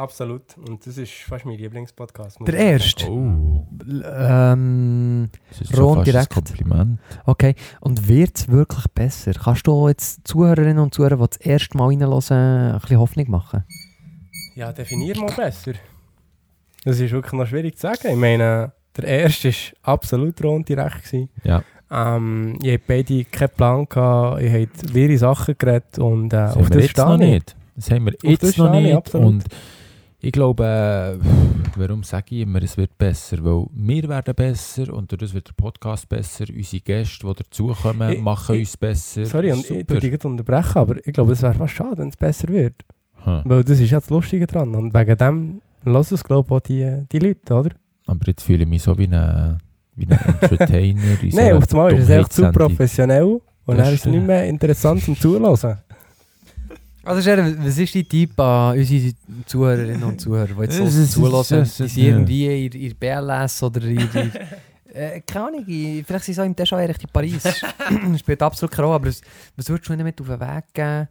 [0.01, 0.43] Absolut.
[0.67, 2.39] Und das ist fast mein Lieblingspodcast.
[2.47, 3.11] Der ich erste?
[3.11, 6.31] Oh, Ähm, das ist Ron schon fast direkt.
[6.31, 6.99] ein Kompliment.
[7.27, 7.55] okay.
[7.81, 9.33] Und wird es wirklich besser?
[9.33, 13.65] Kannst du jetzt Zuhörerinnen und Zuhörer, die das erste Mal reinhören, ein bisschen Hoffnung machen?
[14.55, 15.73] Ja, definier mal besser.
[16.85, 18.09] Das ist wirklich noch schwierig zu sagen.
[18.11, 21.05] Ich meine, der erste war absolut rund direkt.
[21.05, 21.29] Gewesen.
[21.45, 26.37] Ja, Ähm, ihr habt beide keinen Plan gehabt, ihr habt wirre Sachen geredet und äh,
[26.37, 27.19] das auf haben wir das jetzt noch ich.
[27.21, 27.57] nicht.
[27.77, 28.95] Das haben wir jetzt noch ich, nicht.
[28.95, 29.27] absolut.
[29.27, 29.45] Und
[30.21, 33.39] ich glaube, äh, warum sage ich immer, es wird besser?
[33.43, 36.45] Weil wir werden besser und dadurch wird der Podcast besser.
[36.55, 39.25] Unsere Gäste, die dazukommen, Ich- machen ich- uns besser.
[39.27, 39.99] Sorry, und ich Super.
[39.99, 42.75] tue dich unterbrechen, aber ich glaube, es wäre fast schade, wenn es besser wird.
[43.25, 43.43] Hm.
[43.45, 44.75] Weil das ist ja das Lustige dran.
[44.75, 47.71] Und wegen dem lassen es, glaube ich, auch die, die Leute, oder?
[48.07, 49.59] Aber jetzt fühle ich mich so wie ein,
[49.97, 51.01] wie ein Entertainer.
[51.33, 54.47] Nein, auf einmal ist es echt zu professionell und Das dann ist es nicht mehr
[54.47, 55.45] interessant zum Zuhören.
[57.03, 59.13] Also Sharon, was ist dein Tipp an unsere
[59.47, 61.63] Zuhörerinnen und Zuhörer, die jetzt zulassen?
[61.63, 63.99] Die sind irgendwie in, in BLS oder in...
[64.01, 64.33] in
[64.95, 67.43] äh, keine Ahnung, in- vielleicht sind sie auch im Déjà in Paris.
[68.19, 69.21] Spielt absolut keine Rolle, aber was,
[69.57, 71.09] was würdest du ihnen mit auf den Weg geben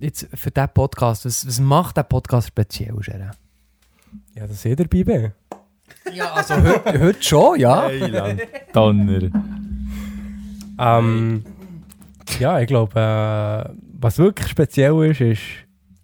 [0.00, 1.24] jetzt für diesen Podcast?
[1.24, 3.30] Was, was macht der Podcast speziell, Sharon?
[4.34, 5.32] Ja, das seht ihr dabei bin.
[6.12, 7.88] Ja, also heute, heute schon, ja.
[8.72, 9.30] Donner.
[10.78, 11.44] Ähm,
[12.38, 15.40] ja, ich glaube, äh, was wirklich speziell ist, ist,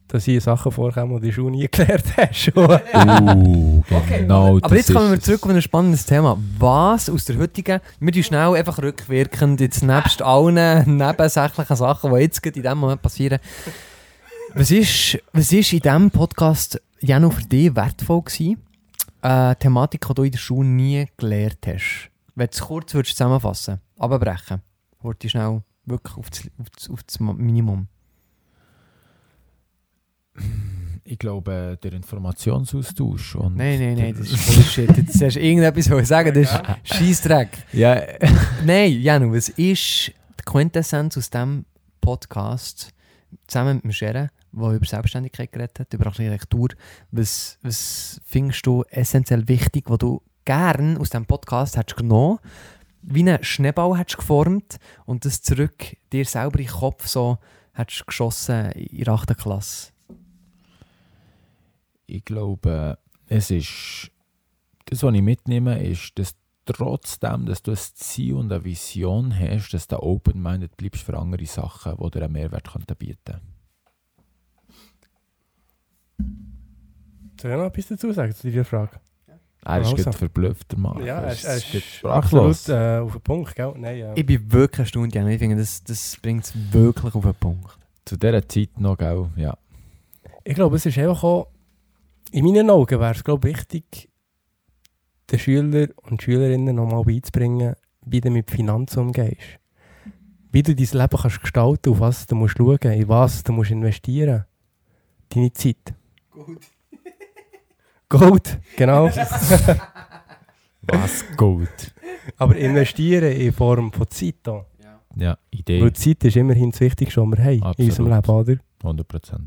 [0.08, 2.52] dass hier Sachen vorkommen, die du schon nie gelernt hast.
[3.90, 6.38] Uh, genau Aber das jetzt kommen wir zurück auf ein spannendes Thema.
[6.58, 12.20] Was aus der heutigen, wir tun schnell einfach rückwirkend, jetzt nebst allen nebensächlichen Sachen, die
[12.20, 13.38] jetzt gerade in diesem Moment passieren,
[14.54, 18.62] was ist, was ist in diesem Podcast, Janu, für dich wertvoll gewesen?
[19.22, 22.10] Eine Thematik, die du in der Schule nie gelernt hast.
[22.34, 24.62] Wenn du es kurz würdest zusammenfassen, abbrechen,
[25.00, 27.88] wollte ich schnell wirklich auf das, auf das, auf das Minimum.
[31.04, 33.36] Ich glaube, der Informationsaustausch.
[33.36, 34.94] Und Nein, nein, nein, das ist Bullshit.
[34.94, 37.48] Jetzt hast du irgendetwas sagen, das ist Scheissdreck.
[37.72, 38.02] Ja,
[38.64, 41.64] Nein, Janu, was ist die Quintessenz aus diesem
[42.00, 42.90] Podcast
[43.46, 46.68] zusammen mit dem Scherer, der über Selbstständigkeit geredet hat, über Architektur?
[47.10, 52.38] Was, was findest du essentiell wichtig, was du gern aus diesem Podcast hättest genommen
[53.02, 57.38] wie einen Schneeball hättest geformt und das zurück dir selber in den Kopf so
[57.72, 59.36] hättest geschossen in der 8.
[59.36, 59.92] Klasse?
[62.08, 64.10] ich glaube, es ist.
[64.86, 66.34] Das, was ich mitnehme, ist, dass
[66.64, 71.44] trotzdem, dass du ein Ziel und eine Vision hast, dass du open-minded bleibst für andere
[71.44, 73.40] Sachen, die dir einen Mehrwert könnten bieten
[77.40, 78.98] Soll ich noch etwas dazu sagen zu dieser Frage?
[79.68, 79.96] Er ist Also.
[79.96, 81.04] gerade verblüfft, der Mann.
[81.04, 82.68] Ja, er ist, er ist sprachlos.
[82.70, 83.74] absolut äh, auf den Punkt, gell?
[83.76, 84.12] Nein, ja.
[84.16, 85.28] Ich bin wirklich erstaunt, Janu.
[85.28, 87.78] Ich finde, das, das bringt es wirklich auf den Punkt.
[88.06, 89.28] Zu dieser Zeit noch, gell?
[89.36, 89.58] Ja.
[90.44, 91.48] Ich glaube, es ist einfach auch,
[92.32, 94.08] in meinen Augen wäre es glaube ich, wichtig,
[95.30, 97.74] den Schülern und Schülerinnen nochmal beizubringen,
[98.06, 99.58] wie du mit Finanzen umgehst.
[100.50, 103.70] Wie du dein Leben kannst gestalten, auf was du musst schauen, in was du musst
[103.70, 104.46] investieren.
[105.28, 105.92] Deine Zeit.
[106.30, 106.60] Gold.
[108.08, 109.10] Gold, genau.
[110.82, 111.68] Was gut.
[112.38, 114.46] Aber investieren in Form von Zeit.
[114.48, 114.64] Auch.
[115.16, 115.82] Ja, Idee.
[115.82, 118.48] Weil Zeit ist immerhin das Wichtigste, was wir haben in unserem Absolut.
[118.48, 119.02] Leben, oder?
[119.02, 119.40] 100%.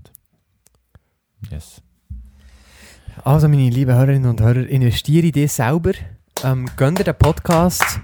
[1.50, 1.82] Yes.
[3.24, 5.92] Also, meine lieben Hörerinnen und Hörer, investiere in dich selber.
[6.44, 8.00] Ähm, gönn dir den Podcast.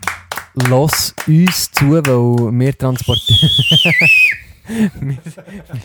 [0.70, 3.50] Los uns zu, weil wir transportieren.
[5.02, 5.18] wir,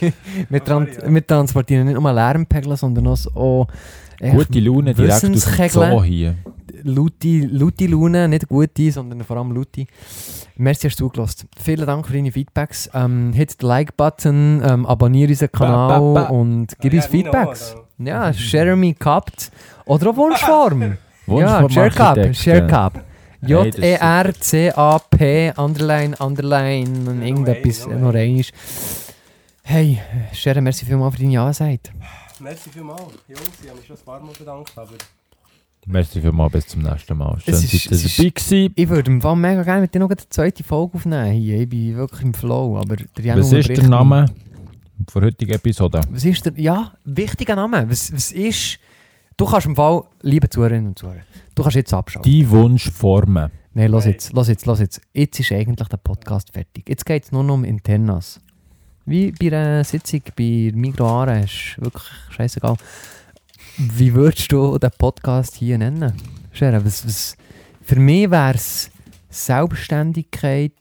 [0.01, 0.13] wir,
[0.49, 3.69] wir, tran wir transportieren nicht nur Lärmpegel, sondern auch.
[4.21, 5.35] Echt Gute Laune direkt aus dem.
[5.35, 6.37] Zoo hier.
[6.85, 9.87] Laute, laute Laune, nicht gute, sondern vor allem laute.
[10.57, 11.49] Merci, hast du zugelassen.
[11.61, 12.91] Vielen Dank für deine Feedbacks.
[12.93, 16.29] Ähm, hit den Like-Button, ähm, abonniere unseren Kanal ba, ba.
[16.31, 17.71] und gib Ah, uns ja, Feedbacks.
[17.73, 17.85] also.
[17.99, 19.31] Ja, Jeremy Cup
[19.87, 20.83] oder auf Wunschform.
[20.83, 20.97] ja,
[21.27, 22.35] Wunsch vom Share Cup.
[22.35, 22.67] Share
[23.45, 28.45] J-E-R-C-A-P, Underline, Underline, und irgendetwas, noch noch einmal.
[29.65, 29.99] Hey,
[30.33, 31.91] Sharon, merci vielmals für deine Ja-Seite.
[32.43, 33.03] Merci vielmals.
[33.29, 34.91] Jungs, ich habe mich schon ein paar Mal bedankt, aber...
[35.87, 37.39] Merci vielmals, bis zum nächsten Mal.
[37.41, 38.73] Schön, Es dass ist- ihr es ist- dabei.
[38.75, 41.61] Ich würde im Fall mega gerne mit dir noch eine zweite Folge aufnehmen hier.
[41.61, 44.27] Ich bin wirklich im Flow, aber der Jan Was ist der Name
[45.15, 46.01] der heutigen Episode?
[46.11, 47.89] Was ist der, ja, wichtiger Name.
[47.91, 48.79] Was, was ist,
[49.37, 51.23] du kannst im Fall, liebe Zuhörerinnen und Zuhörer,
[51.55, 52.31] du kannst jetzt abschalten.
[52.31, 53.51] Die Wunschformen.
[53.75, 55.01] Nein, los jetzt, los jetzt, los jetzt.
[55.15, 56.89] Jetzt ist eigentlich der Podcast fertig.
[56.89, 58.41] Jetzt geht es nur noch um Internas.
[59.05, 62.77] Wie bei einer Sitzung bei Migro Aare, ist wirklich scheißegal.
[63.77, 66.13] Wie würdest du den Podcast hier nennen?
[66.53, 67.37] Sharon, was, was,
[67.83, 68.93] für mich wäre es
[69.29, 70.73] Selbstständigkeit.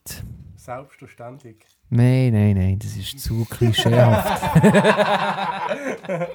[0.56, 1.66] Selbst und ständig.
[1.90, 4.62] Nein, nein, nein, das ist zu klischeehaft.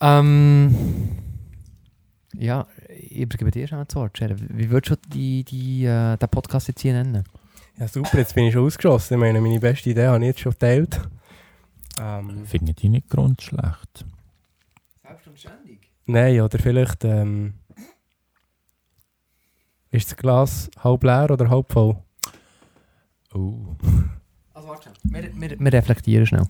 [0.00, 1.18] ähm,
[2.34, 4.38] ja, ich übergebe dir schon das Wort, Sharon.
[4.50, 7.24] Wie würdest du die, die, äh, den Podcast jetzt hier nennen?
[7.78, 9.14] Ja super, jetzt bin ich schon ausgeschossen.
[9.14, 11.00] Ich meine, meine beste Idee habe ich jetzt schon geteilt.
[12.00, 14.04] Ähm, Finde ich nicht grundschlecht.
[15.02, 15.78] Selbstständig?
[16.06, 17.04] nein, oder vielleicht...
[17.04, 17.54] Ähm,
[19.90, 21.96] ist das Glas halb leer oder halb voll?
[23.32, 23.76] Oh.
[24.52, 26.46] Also warte wir, wir, wir reflektieren schnell.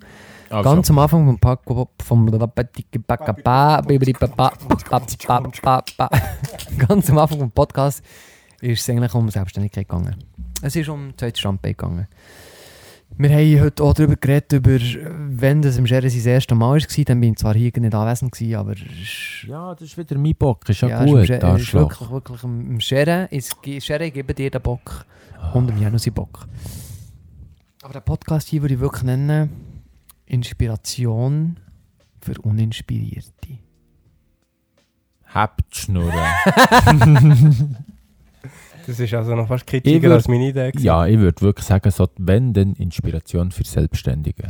[0.50, 1.60] Also, Ganz am Anfang vom Pack
[2.02, 2.26] vom
[6.78, 8.02] Ganz am Anfang vom Podcast
[8.60, 10.16] ist es eigentlich um Selbstständigkeit gegangen.
[10.62, 12.08] Es ist um zweites Standbein gegangen.
[13.16, 14.78] Wir haben heute auch darüber geredet, über,
[15.30, 17.04] wenn das im Sherry sein erstes Mal war.
[17.04, 20.34] Dann bin ich zwar hier nicht anwesend, gewesen, aber ist ja, das ist wieder mein
[20.34, 20.68] Bock.
[20.68, 24.50] Ist ja, Ja, ist gut, im Sche- ist wirklich, wirklich im ist- Scheren geben dir
[24.50, 25.04] den Bock
[25.54, 26.46] und dem Janus den Bock.
[27.82, 29.50] Aber den Podcast hier würde ich wirklich nennen
[30.26, 31.58] Inspiration
[32.20, 33.58] für Uninspirierte.
[35.32, 37.76] Habt die Schnurren.
[38.88, 40.70] Das ist also noch fast kritischer würd- als meine Idee.
[40.72, 40.86] gewesen.
[40.86, 44.44] ja, ich würde wirklich sagen, so, wenn, dann Inspiration für Selbstständige.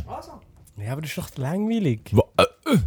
[0.77, 2.09] Ja, aber das ist doch langweilig.
[2.11, 2.77] Wo, äh, äh.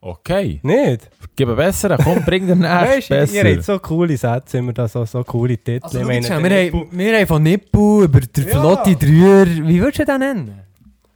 [0.00, 1.10] Okay, Nicht?
[1.34, 1.98] gib einen besseren.
[2.02, 3.72] Komm, bring den Weißt nächsten du, ihr habt besser.
[3.74, 5.80] so coole Sätze, immer da so, so coole Titel.
[5.82, 8.50] Also, meine, der wir, haben, wir haben von Nippu über den Ja.
[8.60, 9.46] Flotti Drüer.
[9.46, 10.60] Wie würdest du den nennen?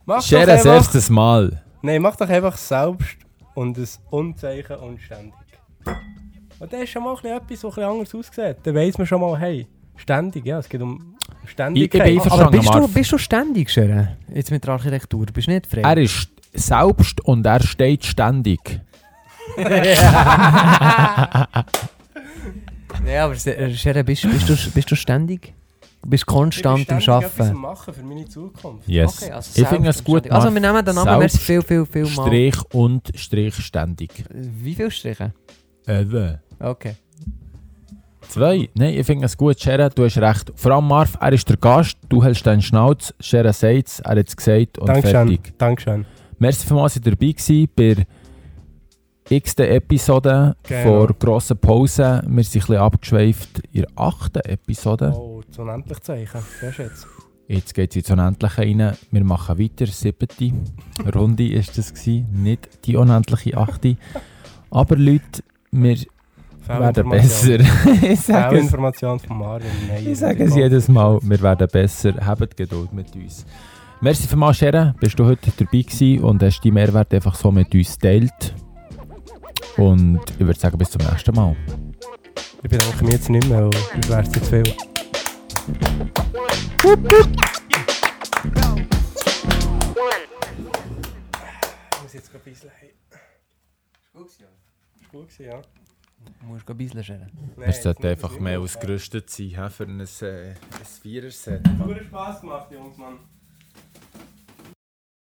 [0.04, 1.62] Mach doch Schere das erstes Mal.
[1.82, 3.16] Nein, mach doch einfach selbst
[3.54, 5.34] und ein Unzeichen und ständig.
[6.60, 8.56] Und das ist schon mal ein bisschen etwas, was ein bisschen anders aussieht.
[8.62, 12.06] Dann weiss man schon mal, hey, ständig, ja, es geht um Ständigkeit.
[12.08, 14.08] Ich bin Aber bist du, bist du ständig, Scheren?
[14.32, 15.26] Jetzt mit der Architektur.
[15.32, 15.80] Bist du nicht frei?
[15.80, 18.60] Er ist selbst und er steht ständig.
[23.06, 25.54] Ja, aber Se- Scheren, bist, bist, du, bist du ständig?
[26.02, 27.56] Du bist ich bin konstant am ständig am Arbeiten.
[27.58, 28.86] machen für meine Zukunft.
[28.88, 29.22] Yes.
[29.22, 30.30] Okay, also ich finde es gut.
[30.30, 32.26] Also wir nehmen den Namen, merci viel, viel, viel mal.
[32.26, 34.24] Strich und Strich ständig.
[34.30, 35.32] Wie viele Striche?
[35.86, 36.38] Äh, wä?
[36.60, 36.94] Okay.
[38.28, 38.68] Zwei.
[38.74, 40.52] Nein, ich finde es gut, Sharon, du hast recht.
[40.54, 44.10] Vor allem Marv, er ist der Gast, du hältst deinen Schnauz, Sharon sagt es, er
[44.18, 45.10] hat es gesagt und Dankeschön.
[45.28, 45.58] fertig.
[45.58, 46.06] Dankeschön.
[46.38, 48.06] Merci vielmals, dass ihr dabei gewesen bei der
[49.36, 50.82] x-ten Episode Genau.
[50.82, 52.22] vor grosser Pause.
[52.26, 55.12] Wir sind ein bisschen abgeschweift in der achten Episode.
[55.16, 56.40] Oh, das unendlich Zeichen.
[56.60, 56.90] Sehr schön.
[57.48, 58.96] Jetzt geht es ins Unendliche rein.
[59.10, 59.86] Wir machen weiter.
[59.86, 60.52] Siebte
[61.14, 63.96] Runde ist das gewesen, nicht die unendliche achte.
[64.70, 65.42] Aber Leute,
[65.72, 65.96] wir
[66.68, 67.58] werden besser.
[68.02, 69.66] ich sage es, Information von Mario.
[69.88, 72.14] Nein, ich sage es jedes Mal, wir werden besser.
[72.24, 73.44] Habt Geduld mit uns.
[74.00, 74.94] Merci für mal, Sharon.
[74.98, 78.54] Bist du heute dabei gewesen und hast die Mehrwert einfach so mit uns geteilt.
[79.76, 81.54] Und ich würde sagen, bis zum nächsten Mal.
[82.62, 84.62] Ich bedanke mich jetzt nicht mehr, weil das wäre zu viel.
[84.62, 84.76] Ich
[92.02, 92.70] muss jetzt ein bisschen...
[95.00, 95.60] Ist gut gewesen, ja?
[95.60, 95.79] Du
[96.42, 97.30] musst ein bisschen Scheren.
[97.56, 100.56] Nein, sollten jetzt einfach mehr ausgerüstet sein hä, für ein, äh, ein
[101.02, 101.62] Vierer-Set.
[101.78, 103.18] Guten Spaß gemacht, Jungs, Mann.